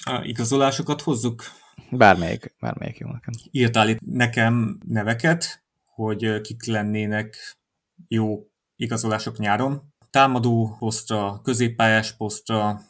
[0.04, 1.42] A igazolásokat hozzuk.
[1.90, 3.32] Bármelyik, bármelyik jó nekem.
[3.50, 7.56] Írtál itt nekem neveket, hogy kik lennének
[8.08, 9.94] jó igazolások nyáron.
[10.10, 12.80] Támadó posztra, középpályás posztra,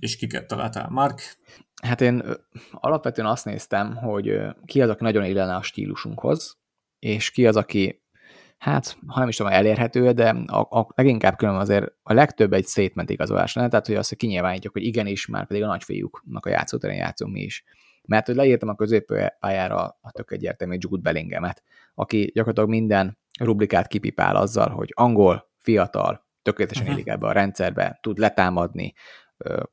[0.00, 1.36] és kiket találtál, Mark?
[1.82, 2.22] Hát én
[2.70, 6.58] alapvetően azt néztem, hogy ki az, aki nagyon illene a stílusunkhoz,
[6.98, 8.02] és ki az, aki,
[8.58, 12.66] hát, ha nem is tudom, elérhető, de a, a leginkább különben azért a legtöbb egy
[12.66, 16.50] statement igazolás lenne, tehát hogy azt, hogy kinyilvánítjuk, hogy igenis, már pedig a nagyfiúknak a
[16.50, 17.64] játszóterén játszunk mi is.
[18.06, 21.62] Mert hogy leírtam a középpályára a tök egyértelmű Jude Bellingemet,
[21.94, 28.18] aki gyakorlatilag minden rubrikát kipipál azzal, hogy angol, fiatal, tökéletesen illik ebbe a rendszerbe, tud
[28.18, 28.94] letámadni,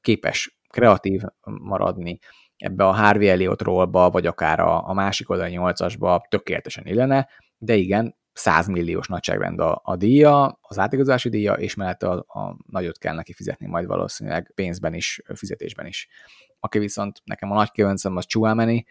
[0.02, 2.20] képes kreatív maradni
[2.58, 7.76] ebbe a Harvey Elliot rollba, vagy akár a, a másik oldal 8-asba tökéletesen illene, de
[7.76, 12.98] igen, 100 milliós nagyságrend a, a díja, az átigazási díja, és mellett a, a nagyot
[12.98, 16.08] kell neki fizetni majd valószínűleg pénzben is, fizetésben is.
[16.60, 18.86] Aki viszont nekem a nagy kövöncem az Chouameni,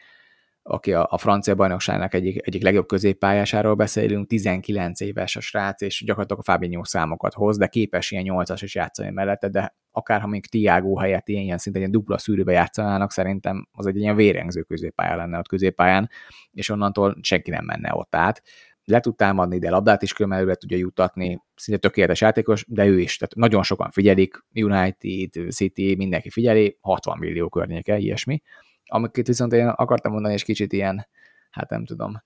[0.67, 6.03] aki a, a francia bajnokságnak egyik, egyik legjobb középpályásáról beszélünk, 19 éves a srác, és
[6.07, 10.27] gyakorlatilag a Fabinho számokat hoz, de képes ilyen 8-as is játszani mellette, de akár ha
[10.27, 14.63] még Tiago helyett ilyen, ilyen szinte egy dupla szűrőbe játszanának, szerintem az egy ilyen vérengző
[14.63, 16.11] középpálya lenne ott középpályán,
[16.53, 18.43] és onnantól senki nem menne ott át
[18.85, 23.17] le tud támadni, de labdát is előre tudja jutatni, szinte tökéletes játékos, de ő is,
[23.17, 28.43] tehát nagyon sokan figyelik, United, City, mindenki figyeli, 60 millió környéke, ilyesmi.
[28.87, 31.07] Amiket viszont én akartam mondani, és kicsit ilyen,
[31.51, 32.23] hát nem tudom.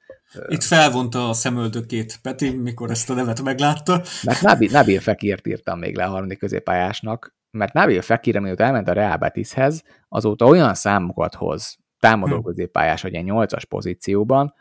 [0.47, 4.03] Itt felvonta a szemöldökét Peti, mikor ezt a nevet meglátta.
[4.23, 8.89] Mert Nabil, Nabil Fekírt írtam még le a harmadik középpályásnak, mert Nabil Fekir, amióta elment
[8.89, 12.45] a Real Betishez, azóta olyan számokat hoz támadó hm.
[12.45, 14.55] középpályás, hogy egy 8-as pozícióban,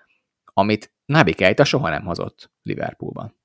[0.53, 3.35] amit Nabi Keita soha nem hozott Liverpoolban.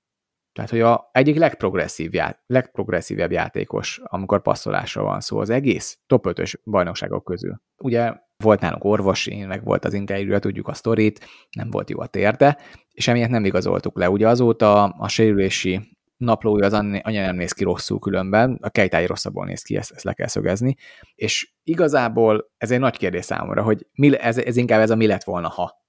[0.53, 6.27] Tehát, hogy a egyik legprogresszív já, legprogresszívebb játékos, amikor passzolásra van szó az egész top
[6.29, 7.63] 5-ös bajnokságok közül.
[7.77, 11.27] Ugye volt nálunk orvosi, meg volt az interjúra, tudjuk a sztorit,
[11.57, 12.59] nem volt jó a térde,
[12.91, 14.11] és emiatt nem igazoltuk le.
[14.11, 19.45] Ugye azóta a sérülési naplója az anya nem néz ki rosszul különben, a kejtáj rosszabbul
[19.45, 20.77] néz ki, ezt, ezt le kell szögezni,
[21.15, 25.07] és igazából ez egy nagy kérdés számomra, hogy mi, ez, ez inkább ez a mi
[25.07, 25.82] lett volna, ha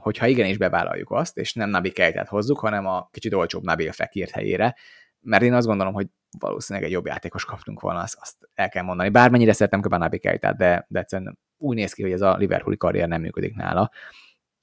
[0.00, 4.30] hogyha igenis bevállaljuk azt, és nem Nabi Kejtet hozzuk, hanem a kicsit olcsóbb Nabil Fekírt
[4.30, 4.76] helyére,
[5.20, 6.06] mert én azt gondolom, hogy
[6.38, 9.08] valószínűleg egy jobb játékos kaptunk volna, azt, azt el kell mondani.
[9.08, 12.76] Bármennyire szeretem köben Nabi Kejtet, de, de egyszerűen úgy néz ki, hogy ez a Liverpooli
[12.76, 13.90] karrier nem működik nála.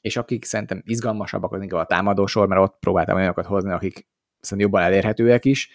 [0.02, 4.08] És akik szerintem izgalmasabbak, az inkább a támadósor, mert ott próbáltam olyanokat hozni, akik
[4.40, 5.70] szerintem jobban elérhetőek is,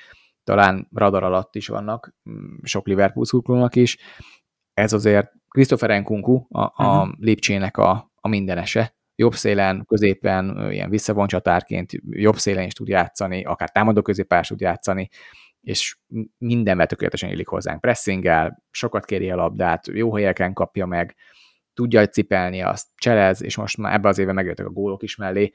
[0.44, 3.98] talán radar alatt is vannak, mm, sok Liverpool szurkolónak is.
[4.74, 7.14] Ez azért Christopher Nkunku, a, a uh-huh.
[7.18, 13.44] Lipcsének a, a mindenese, jobb szélen, középen, ilyen visszavont csatárként jobb szélen is tud játszani,
[13.44, 15.08] akár támadó középpályás tud játszani,
[15.60, 15.96] és
[16.38, 17.80] mindenvel tökéletesen illik hozzánk.
[17.80, 21.14] Pressinggel, sokat kéri a labdát, jó helyeken kapja meg,
[21.74, 25.52] tudja cipelni, azt cselez, és most már ebbe az évben megjöttek a gólok is mellé,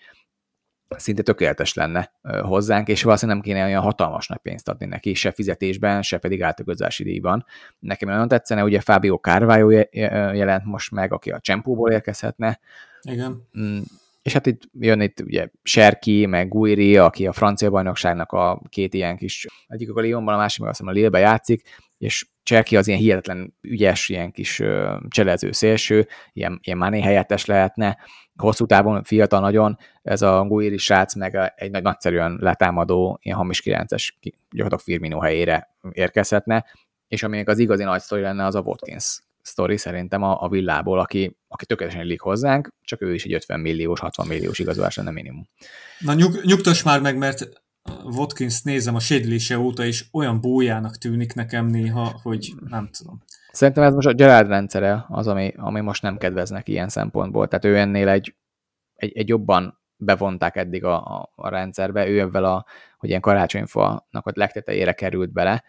[0.89, 5.31] szinte tökéletes lenne hozzánk, és valószínűleg nem kéne olyan hatalmas nagy pénzt adni neki, se
[5.31, 7.45] fizetésben, se pedig átaközási díjban.
[7.79, 9.69] Nekem nagyon tetszene, ugye Fábio Carvalho
[10.33, 12.59] jelent most meg, aki a Csempóból érkezhetne.
[13.11, 13.47] Igen.
[13.59, 13.79] Mm,
[14.21, 18.93] és hát itt jön itt ugye Serki, meg Guiri, aki a francia bajnokságnak a két
[18.93, 21.61] ilyen kis, egyik a Lyonban, a másik meg azt hiszem a Lille-be játszik,
[21.97, 24.61] és Cserki az ilyen hihetetlen ügyes, ilyen kis
[25.07, 27.97] cselező szélső, ilyen, ilyen Mané helyettes lehetne,
[28.35, 33.61] hosszú távon fiatal nagyon, ez a Guiri srác meg egy nagy, nagyszerűen letámadó, ilyen hamis
[33.65, 34.09] 9-es,
[34.49, 36.65] gyakorlatilag Firmino helyére érkezhetne,
[37.07, 40.99] és ami az igazi nagy sztori lenne, az a Watkins sztori szerintem a, a villából,
[40.99, 45.11] aki, aki tökéletesen illik hozzánk, csak ő is egy 50 milliós, 60 milliós igazolás lenne
[45.11, 45.47] minimum.
[45.99, 47.49] Na nyug, nyugtass már meg, mert
[48.03, 53.23] Watkins nézem a sérülése óta, és olyan bójának tűnik nekem néha, hogy nem tudom.
[53.51, 57.47] Szerintem ez most a Gerard rendszere az, ami, ami most nem kedveznek ilyen szempontból.
[57.47, 58.35] Tehát ő ennél egy,
[58.95, 62.65] egy, egy jobban bevonták eddig a, a, a rendszerbe, ő ebben a,
[62.97, 65.63] hogy ilyen karácsonyfalnak a legtetejére került bele,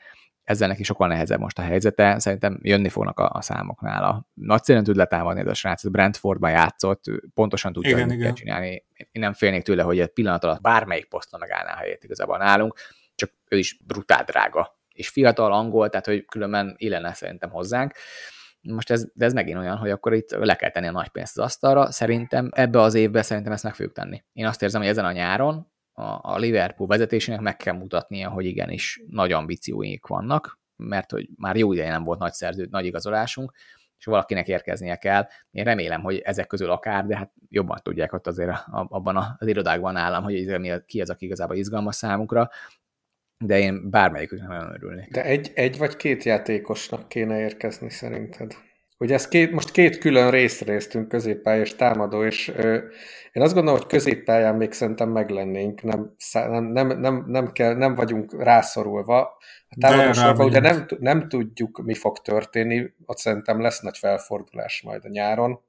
[0.49, 4.27] ezzel neki sokkal nehezebb most a helyzete, szerintem jönni fognak a, a számok nála.
[4.35, 8.85] Nagyszerűen tud letámadni ez a srác, Brentfordban játszott, pontosan tudja, igen, hogy kell csinálni.
[8.95, 12.75] Én nem félnék tőle, hogy egy pillanat alatt bármelyik poszton megállná a helyét igazából nálunk,
[13.15, 14.79] csak ő is brutál drága.
[14.93, 17.93] És fiatal, angol, tehát hogy különben illene szerintem hozzánk.
[18.61, 21.39] Most ez, de ez megint olyan, hogy akkor itt le kell tenni a nagy pénzt
[21.39, 21.91] az asztalra.
[21.91, 24.25] Szerintem ebbe az évben szerintem ezt meg fogjuk tenni.
[24.33, 25.73] Én azt érzem, hogy ezen a nyáron
[26.21, 31.73] a, Liverpool vezetésének meg kell mutatnia, hogy igenis nagy ambícióink vannak, mert hogy már jó
[31.73, 33.53] ideje nem volt nagy szerző, nagy igazolásunk,
[33.99, 35.27] és valakinek érkeznie kell.
[35.51, 39.97] Én remélem, hogy ezek közül akár, de hát jobban tudják ott azért abban az irodákban
[39.97, 42.51] állam, hogy ki az, aki igazából izgalmas számukra,
[43.45, 45.11] de én bármelyiküknek nagyon örülnék.
[45.11, 48.55] De egy, egy vagy két játékosnak kéne érkezni szerinted?
[49.01, 52.75] Ugye ezt két, most két külön részre résztünk, középpálya és támadó, és ö,
[53.33, 58.43] én azt gondolom, hogy középpályán még szerintem meglennénk, nem, nem, nem, nem, kell, nem vagyunk
[58.43, 59.21] rászorulva.
[59.69, 65.05] A támadósorban ugye nem, nem tudjuk, mi fog történni, ott szerintem lesz nagy felfordulás majd
[65.05, 65.61] a nyáron,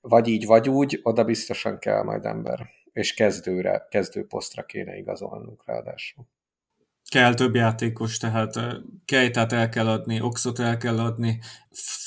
[0.00, 6.26] vagy így, vagy úgy, oda biztosan kell majd ember, és kezdőre, kezdőposztra kéne igazolnunk ráadásul
[7.10, 8.60] kell több játékos, tehát
[9.04, 11.40] Kejtát el kell adni, Oxot el kell adni,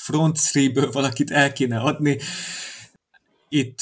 [0.03, 2.17] front three valakit el kéne adni.
[3.49, 3.79] Itt,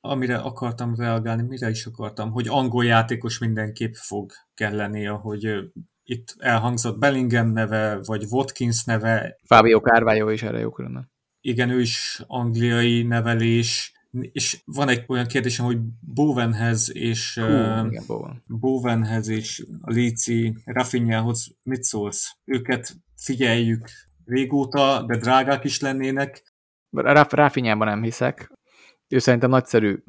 [0.00, 5.72] amire akartam reagálni, mire is akartam, hogy angol játékos mindenképp fog kelleni, ahogy
[6.04, 9.38] itt elhangzott Bellingham neve, vagy Watkins neve.
[9.44, 11.10] Fábio Carvalho is erre jó különben.
[11.40, 17.86] Igen, ő is angliai nevelés, és van egy olyan kérdésem, hogy Bowenhez és Hú, uh,
[17.86, 18.42] igen, Bowen.
[18.46, 22.36] Bowenhez és a Lici Rafinhához mit szólsz?
[22.44, 23.88] Őket figyeljük
[24.24, 26.54] régóta, de drágák is lennének.
[26.90, 28.52] Rafinhában nem hiszek.
[29.08, 30.02] ő szerintem nagyszerű,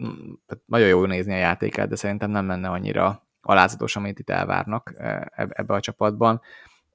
[0.65, 5.31] nagyon jó nézni a játékát, de szerintem nem lenne annyira alázatos, amit itt elvárnak e,
[5.35, 6.41] ebbe a csapatban,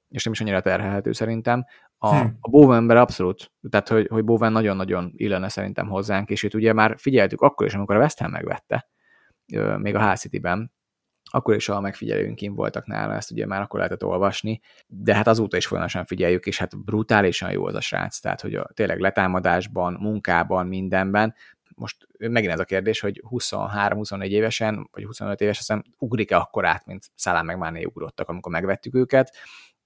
[0.09, 1.65] és nem is annyira terhelhető szerintem.
[2.01, 2.37] A, hmm.
[2.39, 6.73] a Bowen ember abszolút, tehát hogy, hogy Bowen nagyon-nagyon illene szerintem hozzánk, és őt ugye
[6.73, 8.89] már figyeltük akkor is, amikor a West Ham megvette,
[9.77, 10.71] még a Hull City-ben,
[11.31, 15.57] akkor is a megfigyelőink voltak nála, ezt ugye már akkor lehetett olvasni, de hát azóta
[15.57, 19.93] is folyamatosan figyeljük, és hát brutálisan jó az a srác, tehát hogy a, tényleg letámadásban,
[19.93, 21.35] munkában, mindenben,
[21.75, 26.85] most megint ez a kérdés, hogy 23-24 évesen, vagy 25 évesen aztán ugrik-e akkor át,
[26.85, 29.35] mint Szalán meg Máné ugrottak, amikor megvettük őket,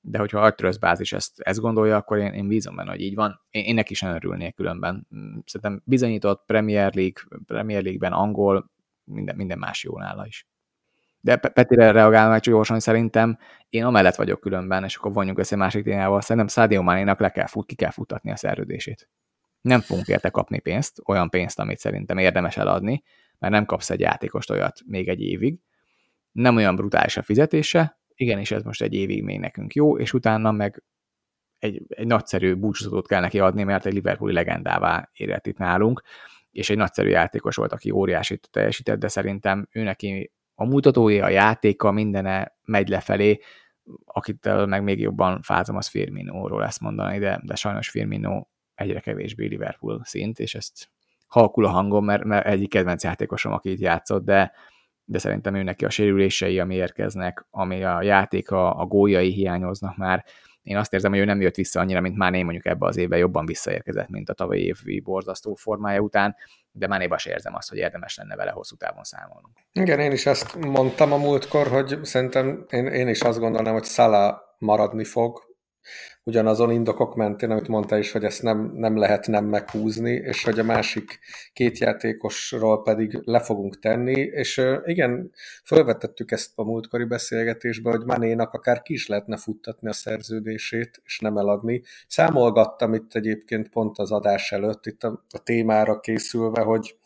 [0.05, 3.41] de hogyha a bázis ezt, ezt gondolja, akkor én, én bízom benne, hogy így van.
[3.49, 5.07] Én, én neki is örülnék különben.
[5.45, 8.71] Szerintem bizonyított Premier League, Premier League-ben angol,
[9.03, 10.47] minden, minden más jó nála is.
[11.19, 13.37] De Petire reagálva meg csak gyorsan, szerintem
[13.69, 17.47] én amellett vagyok különben, és akkor vonjuk össze másik témával, szerintem Sadio Mánénak le kell
[17.47, 19.09] fut, ki kell futatni a szerződését.
[19.61, 23.03] Nem fogunk érte kapni pénzt, olyan pénzt, amit szerintem érdemes eladni,
[23.39, 25.59] mert nem kapsz egy játékost olyat még egy évig.
[26.31, 30.51] Nem olyan brutális a fizetése, igenis ez most egy évig még nekünk jó, és utána
[30.51, 30.83] meg
[31.59, 36.01] egy, egy nagyszerű búcsúzatot kell neki adni, mert egy Liverpooli legendává érett itt nálunk,
[36.51, 41.29] és egy nagyszerű játékos volt, aki óriásit teljesített, de szerintem ő neki a mutatója, a
[41.29, 43.39] játéka, mindene megy lefelé,
[44.05, 49.45] akit meg még jobban fázom, az Firmino-ról ezt mondani, de, de sajnos Firmino egyre kevésbé
[49.45, 50.89] Liverpool szint, és ezt
[51.27, 54.51] halkul a hangom, mert, mert egyik kedvenc játékosom, aki itt játszott, de,
[55.05, 60.25] de szerintem ő neki a sérülései, ami érkeznek, ami a játéka, a góljai hiányoznak már,
[60.63, 62.97] én azt érzem, hogy ő nem jött vissza annyira, mint már én mondjuk ebbe az
[62.97, 66.35] évben jobban visszaérkezett, mint a tavalyi évi borzasztó formája után,
[66.71, 69.57] de Mánéba se érzem azt, hogy érdemes lenne vele hosszú távon számolnunk.
[69.71, 73.83] Igen, én is ezt mondtam a múltkor, hogy szerintem én, én is azt gondolnám, hogy
[73.83, 75.52] Szala maradni fog,
[76.23, 80.59] ugyanazon indokok mentén, amit mondta is, hogy ezt nem, nem lehet nem meghúzni, és hogy
[80.59, 81.19] a másik
[81.53, 85.31] két játékosról pedig le fogunk tenni, és igen,
[85.63, 91.19] felvetettük ezt a múltkori beszélgetésbe, hogy Manénak akár ki is lehetne futtatni a szerződését, és
[91.19, 91.81] nem eladni.
[92.07, 96.97] Számolgattam itt egyébként pont az adás előtt, itt a, a témára készülve, hogy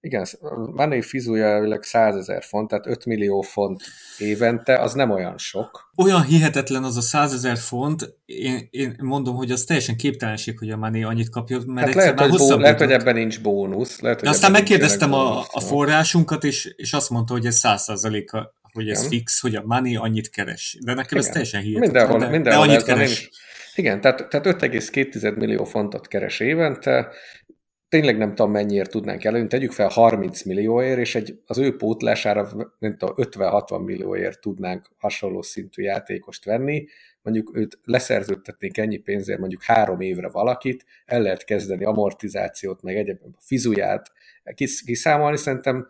[0.00, 0.26] igen,
[0.72, 3.82] Mané fizúja elvileg 100 ezer font, tehát 5 millió font
[4.18, 5.90] évente, az nem olyan sok.
[5.96, 10.70] Olyan hihetetlen az a 100 ezer font, én, én mondom, hogy az teljesen képtelenség, hogy
[10.70, 14.00] a Mané annyit kapja, mert hát lehet, hogy, bó, lehet, hogy ebben nincs bónusz.
[14.00, 17.88] Lehet, hogy De aztán megkérdeztem a, a forrásunkat, és, és azt mondta, hogy ez 100
[17.88, 19.10] a hogy ez igen.
[19.10, 20.78] fix, hogy a Mané annyit keres.
[20.84, 21.28] De nekem igen.
[21.28, 21.92] ez teljesen hihetetlen.
[21.92, 23.30] Mindenhol, de, mindenhol de annyit keres.
[23.74, 27.08] Igen, tehát, tehát 5,2 millió fontot keres évente,
[27.90, 32.50] tényleg nem tudom mennyiért tudnánk előni, tegyük fel 30 millióért, és egy, az ő pótlására
[32.78, 36.86] nem tudom, 50-60 millióért tudnánk hasonló szintű játékost venni,
[37.22, 43.18] mondjuk őt leszerződtetnénk ennyi pénzért mondjuk három évre valakit, el lehet kezdeni amortizációt, meg egyéb
[43.22, 44.12] a fizuját
[44.84, 45.88] kiszámolni, szerintem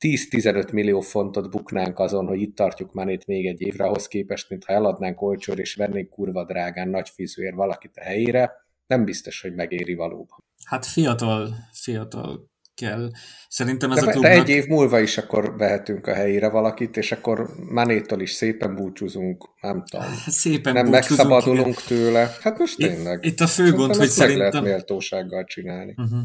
[0.00, 4.72] 10-15 millió fontot buknánk azon, hogy itt tartjuk Manét még egy évre, ahhoz képest, mintha
[4.72, 8.52] eladnánk olcsór és vennénk kurva drágán nagy fizúért valakit a helyére,
[8.86, 10.38] nem biztos, hogy megéri valóban.
[10.64, 13.10] Hát fiatal, fiatal kell.
[13.48, 14.32] Szerintem ez de, a klubnak...
[14.32, 18.74] De egy év múlva is akkor vehetünk a helyére valakit, és akkor Manétól is szépen
[18.74, 20.06] búcsúzunk, nem tudom.
[20.06, 21.82] Hát szépen nem megszabadulunk igen.
[21.86, 22.36] tőle.
[22.40, 23.24] Hát most tényleg.
[23.24, 24.50] Itt, itt a fő szerintem gond, hogy szerintem...
[24.50, 25.94] lehet méltósággal csinálni.
[25.96, 26.18] Uh-huh.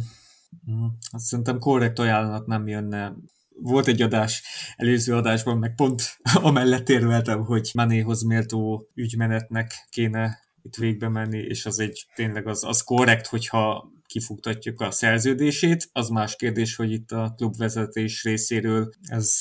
[0.67, 0.91] Uh-huh.
[1.11, 3.13] Hát szerintem korrekt ajánlat nem jönne
[3.59, 4.43] volt egy adás,
[4.75, 11.65] előző adásban, meg pont amellett érveltem, hogy Manéhoz méltó ügymenetnek kéne itt végbe menni, és
[11.65, 15.89] az egy tényleg az, az korrekt, hogyha kifuktatjuk a szerződését.
[15.91, 19.33] Az más kérdés, hogy itt a klubvezetés részéről ez,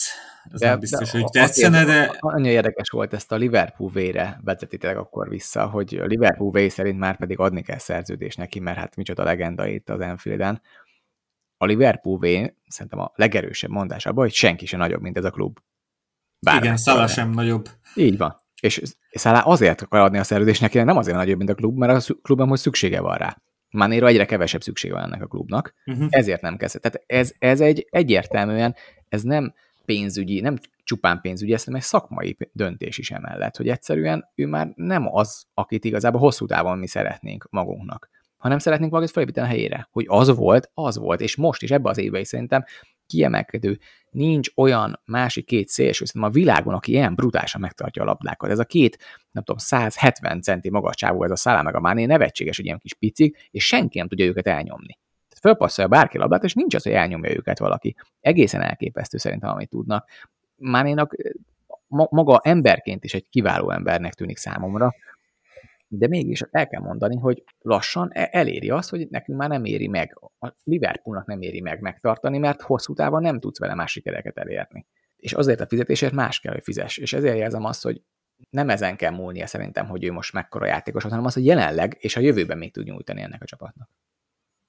[0.50, 2.16] ez de, nem biztos, de, hogy tetszene, de...
[2.18, 6.98] Annyi érdekes volt ezt a Liverpool vére vezetitek akkor vissza, hogy a Liverpool V szerint
[6.98, 10.62] már pedig adni kell szerződést neki, mert hát micsoda legenda itt az Enfielden.
[11.56, 12.24] A Liverpool V
[12.68, 15.58] szerintem a legerősebb mondás abban, hogy senki sem nagyobb, mint ez a klub.
[16.38, 17.68] Bármely Igen, Szala sem nagyobb.
[17.94, 18.36] Így van.
[18.60, 22.08] És Szalá azért akar adni a szerződést neki, nem azért nagyobb, mint a klub, mert
[22.08, 23.42] a klubban most szüksége van rá.
[23.76, 26.06] Manéra egyre kevesebb szüksége van ennek a klubnak, uh-huh.
[26.10, 26.82] ezért nem kezdett.
[26.82, 28.74] Tehát ez, ez egy egyértelműen,
[29.08, 29.54] ez nem
[29.84, 35.14] pénzügyi, nem csupán pénzügyi, ez egy szakmai döntés is emellett, hogy egyszerűen ő már nem
[35.14, 39.88] az, akit igazából hosszú távon mi szeretnénk magunknak, hanem szeretnénk valakit felépíteni a helyére.
[39.92, 42.64] Hogy az volt, az volt, és most is ebbe az évben is szerintem
[43.06, 43.78] kiemelkedő.
[44.10, 48.50] Nincs olyan másik két szélső, szerintem a világon, aki ilyen brutálisan megtartja a labdákat.
[48.50, 48.98] Ez a két,
[49.30, 52.94] nem tudom, 170 centi magasságú, ez a szállá meg a máné nevetséges, hogy ilyen kis
[52.94, 54.98] picik, és senki nem tudja őket elnyomni.
[55.40, 57.96] Fölpasszolja bárki labdát, és nincs az, hogy elnyomja őket valaki.
[58.20, 60.08] Egészen elképesztő szerintem, amit tudnak.
[60.56, 61.16] Mánénak
[61.88, 64.94] maga emberként is egy kiváló embernek tűnik számomra,
[65.88, 69.88] de mégis el kell mondani, hogy lassan e- eléri azt, hogy nekünk már nem éri
[69.88, 74.38] meg, a Liverpoolnak nem éri meg megtartani, mert hosszú távon nem tudsz vele más sikereket
[74.38, 74.86] elérni.
[75.16, 76.96] És azért a fizetésért más kell, hogy fizes.
[76.96, 78.02] És ezért érzem azt, hogy
[78.50, 82.16] nem ezen kell múlnia szerintem, hogy ő most mekkora játékos, hanem az, hogy jelenleg és
[82.16, 83.90] a jövőben még tud nyújtani ennek a csapatnak.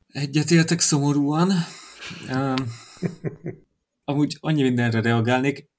[0.07, 1.51] Egyetértek szomorúan.
[2.34, 2.53] Um,
[4.03, 5.70] amúgy annyi mindenre reagálnék.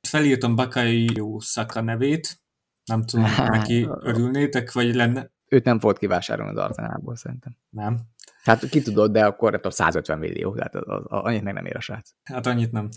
[0.00, 2.38] Felírtam Bakayo Saka nevét,
[2.86, 5.30] nem tudom, hát, neki örülnétek, vagy lenne?
[5.48, 7.56] Őt nem volt kivásárolni az Arzenálból, szerintem.
[7.70, 7.98] Nem.
[8.42, 11.76] Hát ki tudod, de akkor 150 millió, tehát az, az, az, annyit meg nem ér
[11.76, 12.10] a srác.
[12.22, 12.88] Hát annyit nem.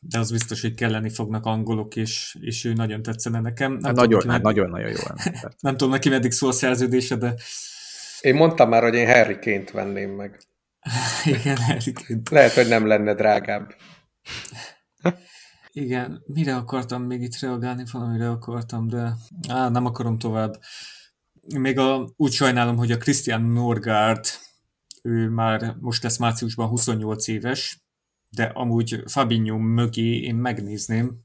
[0.00, 3.72] De az biztos, hogy kelleni fognak angolok, és, és ő nagyon tetszene nekem.
[3.72, 4.96] Nem hát nagyon, hát nagyon, nagyon jó.
[5.60, 7.34] nem tudom neki meddig szól a szerződése, de...
[8.20, 10.40] Én mondtam már, hogy én Harry Kane-t venném meg.
[11.24, 12.20] Igen, Harry Kane.
[12.30, 13.74] Lehet, hogy nem lenne drágább.
[15.76, 19.16] Igen, mire akartam még itt reagálni, valamire akartam, de
[19.48, 20.60] á, nem akarom tovább.
[21.58, 24.24] Még a, úgy sajnálom, hogy a Christian Norgard,
[25.02, 27.86] ő már most lesz márciusban 28 éves,
[28.28, 31.20] de amúgy Fabinho mögé én megnézném,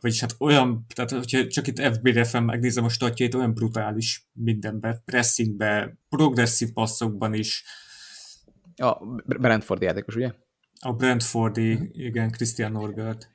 [0.00, 5.98] vagyis hát olyan, tehát hogyha csak itt FBRF-en megnézem a statjait, olyan brutális mindenben, pressingbe,
[6.08, 7.64] progresszív passzokban is.
[8.76, 10.32] A Brentfordi játékos, ugye?
[10.80, 13.32] A Brentfordi, igen, Christian Norgard.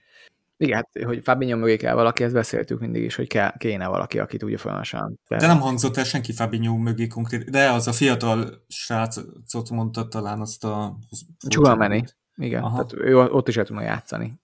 [0.61, 4.19] Igen, hát, hogy Fabinho mögé kell valaki, ezt beszéltük mindig is, hogy kell, kéne valaki,
[4.19, 5.19] aki tudja folyamatosan.
[5.27, 10.39] De nem hangzott el senki Fabinho mögé konkrét, de az a fiatal srácot mondta talán
[10.39, 10.97] azt a...
[11.47, 12.03] Csulameni.
[12.35, 12.85] Igen, Aha.
[12.85, 14.39] tehát ő ott is el tudna játszani.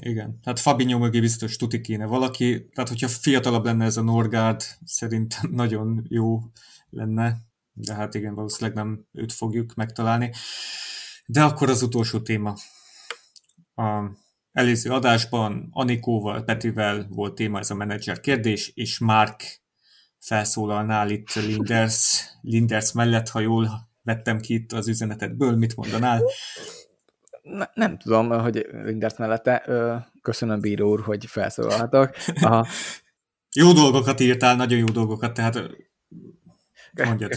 [0.00, 4.62] Igen, tehát Fabinho mögé biztos tuti kéne valaki, tehát hogyha fiatalabb lenne ez a Norgard,
[4.84, 6.40] szerintem nagyon jó
[6.90, 7.36] lenne,
[7.72, 10.32] de hát igen, valószínűleg nem őt fogjuk megtalálni.
[11.26, 12.54] De akkor az utolsó téma.
[13.74, 14.20] A
[14.52, 19.62] előző adásban Anikóval, Petivel volt téma ez a menedzser kérdés, és Mark
[20.18, 26.22] felszólalnál itt Linders, Linders mellett, ha jól vettem ki itt az üzenetedből, mit mondanál?
[27.42, 29.64] Ne, nem tudom, hogy Linders mellette.
[30.22, 32.10] Köszönöm, bíró úr, hogy felszólalhatok.
[32.40, 32.66] Aha.
[33.54, 35.60] jó dolgokat írtál, nagyon jó dolgokat, tehát
[37.04, 37.32] mondjad.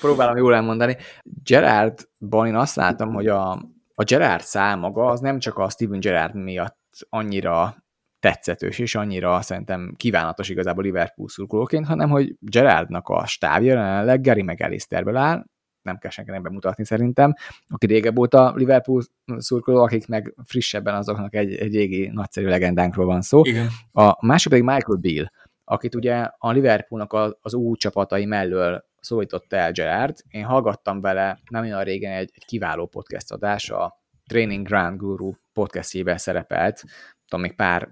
[0.00, 0.96] Próbálom jól elmondani.
[1.22, 3.68] Gerardban én azt látom, hogy a,
[4.00, 6.78] a Gerard szál maga az nem csak a Steven Gerard miatt
[7.08, 7.76] annyira
[8.20, 14.42] tetszetős, és annyira szerintem kívánatos igazából Liverpool szurkolóként, hanem hogy Gerardnak a stábja jelenleg Gary
[14.42, 15.44] McAllisterből áll,
[15.82, 17.34] nem kell senkinek bemutatni szerintem,
[17.68, 19.02] aki régebb óta Liverpool
[19.36, 23.44] szurkoló, akik meg frissebben azoknak egy, egy régi nagyszerű legendánkról van szó.
[23.44, 23.68] Igen.
[23.92, 25.30] A másik pedig Michael Beal,
[25.64, 30.16] akit ugye a Liverpoolnak az, az új csapatai mellől szólította el Gerard.
[30.28, 35.32] Én hallgattam vele nem olyan régen egy, egy kiváló podcast adás, a Training Ground Guru
[35.52, 36.82] podcastjében szerepelt,
[37.28, 37.88] tudom, még pár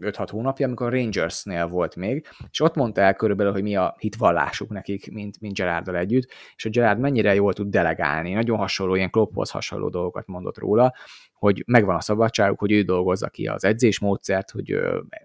[0.00, 4.70] 5-6 hónapja, amikor Rangersnél volt még, és ott mondta el körülbelül, hogy mi a hitvallásuk
[4.70, 9.10] nekik, mint, mint Gerarddal együtt, és a Gerard mennyire jól tud delegálni, nagyon hasonló, ilyen
[9.10, 10.94] Klopphoz hasonló dolgokat mondott róla,
[11.32, 14.78] hogy megvan a szabadságuk, hogy ő dolgozza ki az edzésmódszert, hogy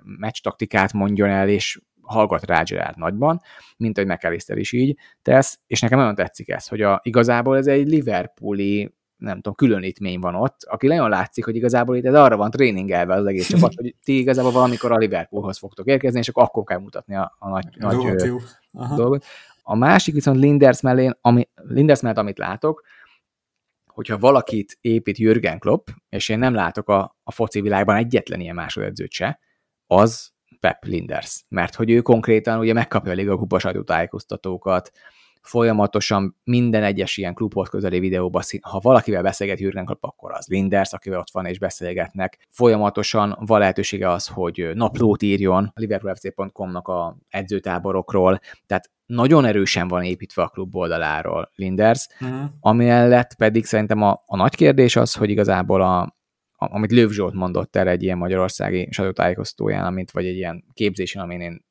[0.03, 3.41] meccs taktikát mondjon el, és hallgat rá Gerard nagyban,
[3.77, 7.67] mint hogy McAllister is így tesz, és nekem nagyon tetszik ez, hogy a, igazából ez
[7.67, 8.93] egy Liverpooli
[9.23, 13.13] nem tudom, különítmény van ott, aki nagyon látszik, hogy igazából itt ez arra van tréningelve
[13.13, 16.79] az egész csapat, hogy ti igazából valamikor a Liverpoolhoz fogtok érkezni, és akkor, akkor kell
[16.79, 18.37] mutatni a, a nagy, jó, nagy jó.
[18.95, 19.25] dolgot.
[19.61, 22.83] A másik viszont Linders mellén, ami, Linders mellett, amit látok,
[23.85, 28.55] hogyha valakit épít Jürgen Klopp, és én nem látok a, a foci világban egyetlen ilyen
[28.55, 29.39] másodedzőt se,
[29.87, 30.32] az
[30.63, 31.43] Pep Linders.
[31.49, 34.91] Mert hogy ő konkrétan ugye megkapja a Liga Kupa sajtótájékoztatókat,
[35.41, 40.93] folyamatosan minden egyes ilyen klubhoz közeli videóban, ha valakivel beszélget Jürgen Klopp, akkor az Linders,
[40.93, 42.47] akivel ott van és beszélgetnek.
[42.49, 50.03] Folyamatosan van lehetősége az, hogy naplót írjon a liverpoolfc.com-nak a edzőtáborokról, tehát nagyon erősen van
[50.03, 52.49] építve a klub oldaláról Linders, uh-huh.
[52.59, 56.15] ami mellett pedig szerintem a, a nagy kérdés az, hogy igazából a,
[56.71, 61.41] amit Löv Zsolt mondott el egy ilyen magyarországi sajtótájékoztóján, amint vagy egy ilyen képzésen, amin
[61.41, 61.65] én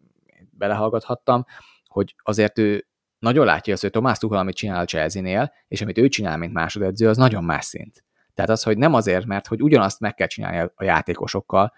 [0.50, 1.44] belehallgathattam,
[1.86, 2.86] hogy azért ő
[3.18, 6.52] nagyon látja azt, hogy Tomás Tuchel, amit csinál a Chelsea-nél, és amit ő csinál, mint
[6.52, 8.04] másodedző, az nagyon más szint.
[8.34, 11.72] Tehát az, hogy nem azért, mert hogy ugyanazt meg kell csinálni a játékosokkal,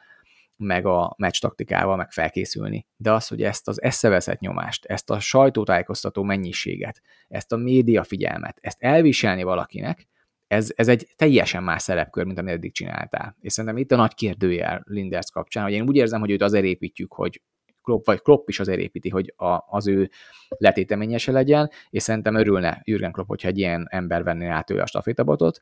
[0.56, 5.20] meg a meccs taktikával, meg felkészülni, de az, hogy ezt az eszeveszett nyomást, ezt a
[5.20, 10.08] sajtótájékoztató mennyiséget, ezt a média figyelmet, ezt elviselni valakinek,
[10.54, 13.36] ez, ez egy teljesen más szerepkör, mint amit eddig csináltál.
[13.40, 16.64] És szerintem itt a nagy kérdőjel Linders kapcsán, hogy én úgy érzem, hogy őt azért
[16.64, 17.42] építjük, hogy
[17.82, 20.10] Klopp, vagy Klopp is azért építi, hogy a, az ő
[20.48, 24.86] letéteményese legyen, és szerintem örülne Jürgen Klopp, hogyha egy ilyen ember venné át ő a
[24.86, 25.60] stafétabotot,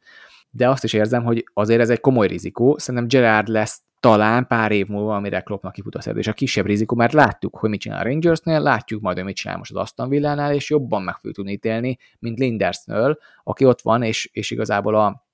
[0.50, 4.72] de azt is érzem, hogy azért ez egy komoly rizikó, szerintem Gerard lesz talán pár
[4.72, 8.00] év múlva, amire Kloppnak kifut a szerződés, a kisebb rizikó, mert láttuk, hogy mit csinál
[8.00, 11.34] a Rangersnél, látjuk majd, hogy mit csinál most az Aston Villánál, és jobban meg fogjuk
[11.34, 15.26] tudni ítélni, mint Lindersnél, aki ott van, és, és igazából a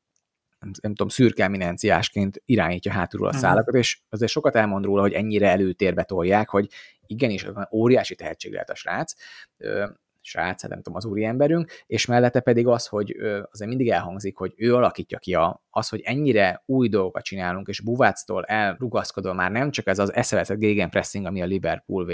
[0.59, 5.13] nem, nem tudom, szürke eminenciásként irányítja hátulról a szálakat, és azért sokat elmond róla, hogy
[5.13, 6.69] ennyire előtérbe tolják, hogy
[7.07, 9.15] igenis, óriási tehetség lehet a srác,
[10.29, 13.17] srác, nem tudom, az úri emberünk, és mellette pedig az, hogy
[13.51, 17.81] azért mindig elhangzik, hogy ő alakítja ki a, az, hogy ennyire új dolgokat csinálunk, és
[17.81, 22.13] Buváctól elrugaszkodva már nem csak ez az eszeveszett gegenpressing, ami a Liverpool V,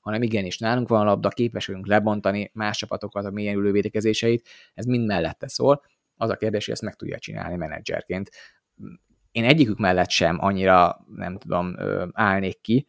[0.00, 4.84] hanem igenis nálunk van a labda, képes vagyunk lebontani más csapatokat a mélyen ülővédekezéseit, ez
[4.84, 5.82] mind mellette szól.
[6.16, 8.30] Az a kérdés, hogy ezt meg tudja csinálni menedzserként.
[9.30, 11.76] Én egyikük mellett sem annyira, nem tudom,
[12.12, 12.86] állnék ki,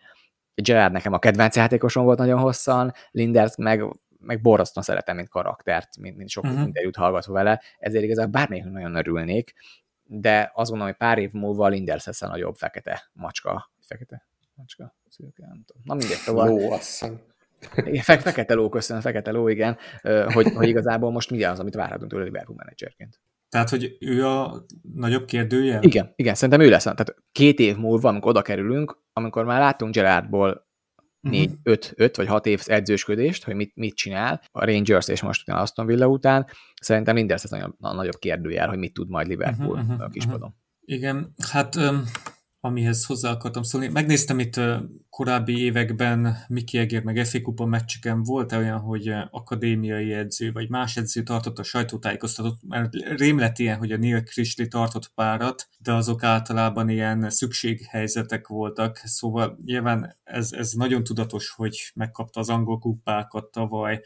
[0.61, 3.86] Gerard nekem a kedvenc játékosom volt nagyon hosszan, Linders meg
[4.26, 6.61] meg borzasztóan szeretem, mint karaktert, mint, mint sok uh-huh.
[6.61, 9.53] interjút hallgatva vele, ezért igazából bármelyik nagyon örülnék,
[10.03, 14.95] de azt gondolom, hogy pár év múlva Linders lesz a nagyobb fekete macska, fekete macska,
[15.09, 15.82] szürke, nem tudom.
[15.86, 16.47] Na mindegy, tovább.
[16.47, 17.21] Ló, asszony.
[17.76, 19.78] Igen, fe, fekete ló, köszönöm, fekete ló, igen,
[20.26, 23.19] hogy, hogy igazából most mi az, amit várhatunk tőle Liverpool menedzserként.
[23.49, 25.78] Tehát, hogy ő a nagyobb kérdője?
[25.82, 26.84] Igen, igen, szerintem ő lesz.
[26.84, 30.64] Tehát két év múlva, amikor oda kerülünk, amikor már láttunk Gerardból
[31.30, 31.59] négy, uh-huh.
[31.63, 35.61] öt, öt vagy hat év edzősködést, hogy mit, mit csinál a Rangers és most utána
[35.61, 36.47] Aston Villa után.
[36.82, 40.49] Szerintem mindez ez a, nagyobb kérdőjel, hogy mit tud majd Liverpool uh-huh, a kispadon.
[40.49, 40.97] Uh-huh.
[40.97, 42.03] Igen, hát um,
[42.66, 43.88] amihez hozzá akartam szólni.
[43.88, 44.59] Megnéztem itt
[45.09, 48.24] korábbi években Miki Egér meg FA Kupa meccseken.
[48.24, 53.59] Volt -e olyan, hogy akadémiai edző vagy más edző tartott a sajtótájékoztatót, mert rém lett
[53.59, 60.16] ilyen, hogy a Neil Krisli tartott párat, de azok általában ilyen szükséghelyzetek voltak, szóval nyilván
[60.24, 64.01] ez, ez nagyon tudatos, hogy megkapta az angol kupákat tavaly,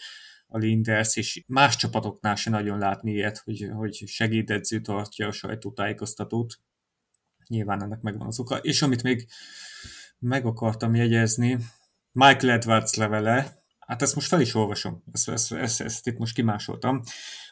[0.51, 6.59] a Linders, és más csapatoknál se nagyon látni ilyet, hogy, hogy segédedző tartja a sajtótájékoztatót
[7.49, 8.57] nyilván ennek megvan az oka.
[8.57, 9.27] És amit még
[10.19, 11.57] meg akartam jegyezni,
[12.11, 16.35] Michael Edwards levele, hát ezt most fel is olvasom, ezt, ezt, ezt, ezt itt most
[16.35, 17.01] kimásoltam,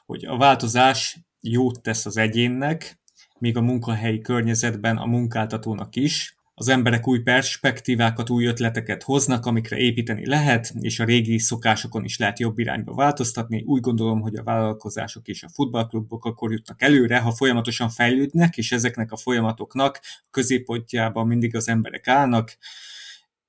[0.06, 3.00] hogy a változás jót tesz az egyénnek,
[3.40, 9.78] míg a munkahelyi környezetben a munkáltatónak is, az emberek új perspektívákat, új ötleteket hoznak, amikre
[9.78, 13.64] építeni lehet, és a régi szokásokon is lehet jobb irányba változtatni.
[13.66, 18.72] Úgy gondolom, hogy a vállalkozások és a futballklubok akkor jutnak előre, ha folyamatosan fejlődnek, és
[18.72, 22.58] ezeknek a folyamatoknak a középpontjában mindig az emberek állnak.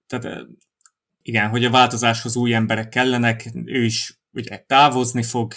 [0.07, 0.47] Tehát
[1.23, 5.53] igen, hogy a változáshoz új emberek kellenek, ő is ugye távozni fog,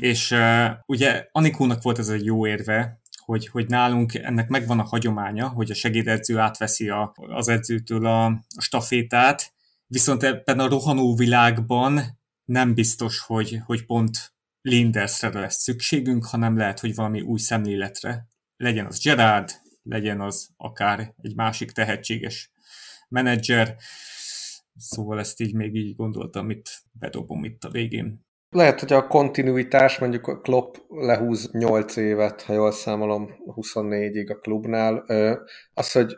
[0.00, 4.86] és uh, ugye Anikónak volt ez egy jó érve, hogy, hogy nálunk ennek megvan a
[4.86, 9.54] hagyománya, hogy a segédedző átveszi a, az edzőtől a, a stafétát,
[9.86, 16.80] viszont ebben a rohanó világban nem biztos, hogy, hogy pont Lindersre lesz szükségünk, hanem lehet,
[16.80, 18.26] hogy valami új szemléletre.
[18.56, 19.50] Legyen az Gerard,
[19.82, 22.52] legyen az akár egy másik tehetséges
[23.08, 23.76] menedzser.
[24.76, 28.26] Szóval ezt így még így gondoltam, itt bedobom itt a végén.
[28.54, 34.38] Lehet, hogy a kontinuitás, mondjuk a Klopp lehúz 8 évet, ha jól számolom, 24-ig a
[34.38, 35.04] klubnál.
[35.74, 36.16] Az, hogy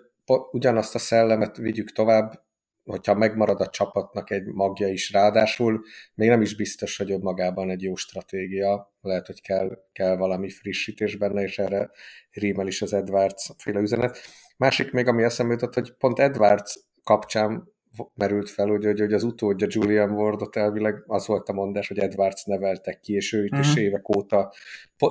[0.50, 2.42] ugyanazt a szellemet vigyük tovább,
[2.84, 7.82] hogyha megmarad a csapatnak egy magja is ráadásul, még nem is biztos, hogy magában egy
[7.82, 11.90] jó stratégia, lehet, hogy kell, kell valami frissítés benne, és erre
[12.30, 14.18] rímel is az Edwards féle üzenet.
[14.56, 17.73] Másik még, ami eszembe jutott, hogy pont Edwards kapcsán
[18.14, 21.98] merült fel, hogy, hogy, hogy az utódja Julian Wardot elvileg az volt a mondás, hogy
[21.98, 23.66] Edwards neveltek ki, és őt uh-huh.
[23.66, 23.80] is mhm.
[23.80, 24.52] évek óta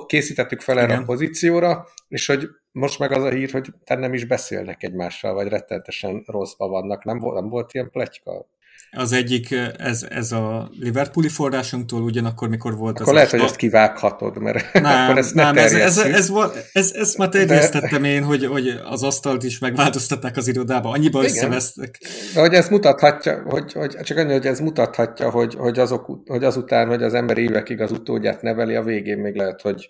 [0.05, 4.25] készítettük fel erre a pozícióra, és hogy most meg az a hír, hogy nem is
[4.25, 7.03] beszélnek egymással, vagy rettenetesen rosszban vannak.
[7.03, 8.47] Nem, volt, nem volt ilyen pletyka?
[8.95, 13.37] Az egyik, ez, ez a Liverpooli forrásunktól, ugyanakkor mikor volt akkor az lehet, a...
[13.37, 16.31] hogy ezt kivághatod, mert nem, akkor ezt nem, ez, ez, ez,
[16.73, 18.07] ez, ez már terjesztettem De...
[18.07, 21.31] én, hogy, hogy az asztalt is megváltoztatták az irodába, annyiba Igen.
[21.31, 21.99] összevesztek.
[22.33, 26.43] De hogy ez mutathatja, hogy, hogy csak annyi, hogy ez mutathatja, hogy, hogy, azok, hogy
[26.43, 29.89] azután, hogy az ember évekig az utódját neveli, a végén még lehet, hogy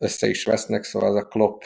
[0.00, 1.62] össze is vesznek, szóval az a Klopp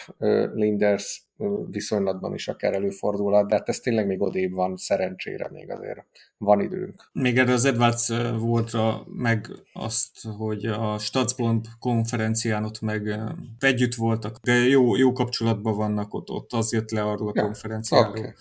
[0.55, 1.28] Linders
[1.70, 6.07] viszonylatban is akár előfordulhat, de hát ez tényleg még odébb van, szerencsére még azért
[6.39, 7.11] van időnk.
[7.12, 8.09] Még erre az Edwards
[8.39, 13.20] voltra meg azt, hogy a Stadsblond konferencián ott meg
[13.59, 17.43] együtt voltak, de jó, jó kapcsolatban vannak ott, ott az jött le arról a ja,
[17.43, 18.11] konferenciáról.
[18.11, 18.35] Oké,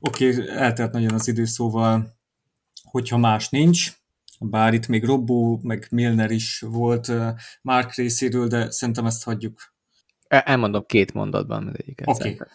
[0.00, 0.30] okay.
[0.30, 2.16] okay, eltelt nagyon az idő, szóval
[2.82, 3.92] hogyha más nincs,
[4.40, 7.12] bár itt még Robbo, meg Milner is volt
[7.62, 9.74] Mark részéről, de szerintem ezt hagyjuk.
[10.28, 12.08] Elmondom két mondatban mindegyiket.
[12.08, 12.32] Oké.
[12.32, 12.46] Okay.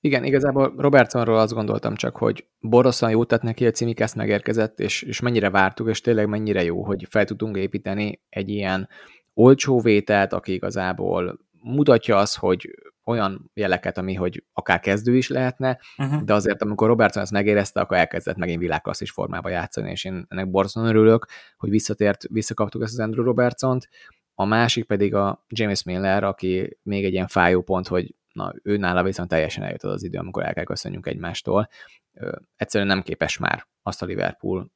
[0.00, 5.02] Igen, igazából Robertsonról azt gondoltam csak, hogy boroszan jót tett neki, a Cimikesz megérkezett, és,
[5.02, 8.88] és mennyire vártuk, és tényleg mennyire jó, hogy fel tudunk építeni egy ilyen
[9.34, 12.70] olcsó vételt, aki igazából mutatja azt, hogy
[13.04, 16.22] olyan jeleket, ami hogy akár kezdő is lehetne, uh-huh.
[16.22, 20.50] de azért amikor Robertson ezt megérezte, akkor elkezdett megint világklasszis formába játszani, és én ennek
[20.50, 23.88] borzasztóan örülök, hogy visszatért, visszakaptuk ezt az Andrew Robertsont.
[24.34, 28.76] A másik pedig a James Miller, aki még egy ilyen fájó pont, hogy na, ő
[28.76, 31.68] nála viszont teljesen eljött az, az idő, amikor el kell köszönjünk egymástól.
[32.12, 34.70] Ö, egyszerűen nem képes már azt a Liverpool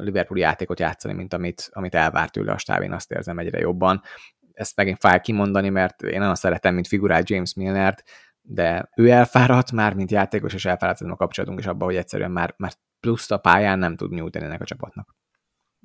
[0.00, 4.02] Liverpool játékot játszani, mint amit, amit elvárt tőle a stáb, én azt érzem egyre jobban.
[4.56, 8.02] Ezt megint fáj kimondani, mert én nagyon szeretem, mint figurát James Milnert,
[8.42, 12.54] de ő elfáradt már, mint játékos, és elfáradt a kapcsolatunk is abban, hogy egyszerűen már,
[12.56, 15.16] már pluszt a pályán nem tud nyújtani ennek a csapatnak.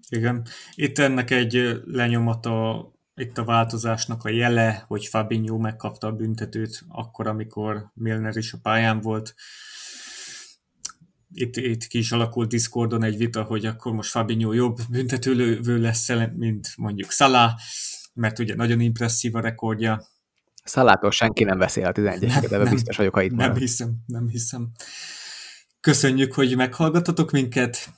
[0.10, 0.46] Igen.
[0.76, 7.28] Itt ennek egy lenyomata, itt a változásnak a jele, hogy Fabinho megkapta a büntetőt akkor,
[7.28, 9.36] amikor Milner is a pályán volt
[11.34, 16.10] itt, itt ki is alakult Discordon egy vita, hogy akkor most Fabinho jobb büntetőlővő lesz,
[16.36, 17.52] mint mondjuk Salah,
[18.14, 20.05] mert ugye nagyon impresszív a rekordja.
[20.64, 23.57] Szalától senki nem beszél a 11 de nem, biztos vagyok, ha itt Nem marad.
[23.57, 24.72] hiszem, nem hiszem.
[25.80, 27.89] Köszönjük, hogy meghallgatotok minket.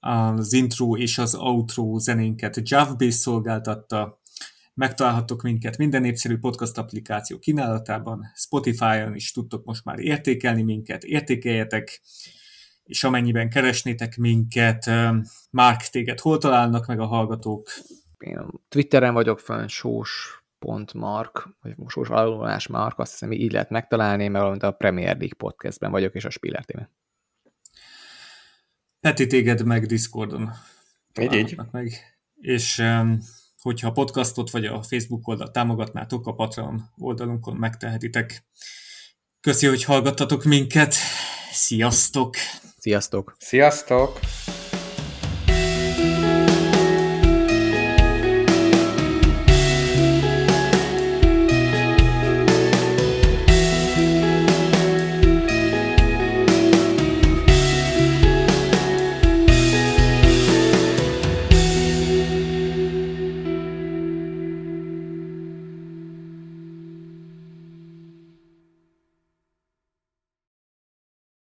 [0.00, 4.20] Az intro és az outro zenénket Javbase szolgáltatta.
[4.74, 12.02] Megtalálhatok minket minden népszerű podcast applikáció kínálatában, Spotify-on is tudtok most már értékelni minket, értékeljetek,
[12.84, 14.90] és amennyiben keresnétek minket,
[15.50, 17.68] Mark, téged hol találnak meg a hallgatók?
[18.24, 24.62] Én Twitteren vagyok fönn, sós.mark, vagy sós alulvonás mark, azt hiszem, így lehet megtalálni, mert
[24.62, 26.78] a Premier League podcastben vagyok, és a Spiller TV.
[29.00, 30.50] Peti, téged meg Discordon.
[31.20, 31.56] Így, így.
[31.70, 32.18] Meg.
[32.40, 32.82] És
[33.58, 38.44] hogyha a podcastot vagy a Facebook oldalt támogatnátok, a Patreon oldalunkon megtehetitek.
[39.40, 40.94] Köszi, hogy hallgattatok minket.
[41.52, 42.34] Sziasztok!
[42.78, 43.36] Sziasztok!
[43.38, 44.18] Sziasztok!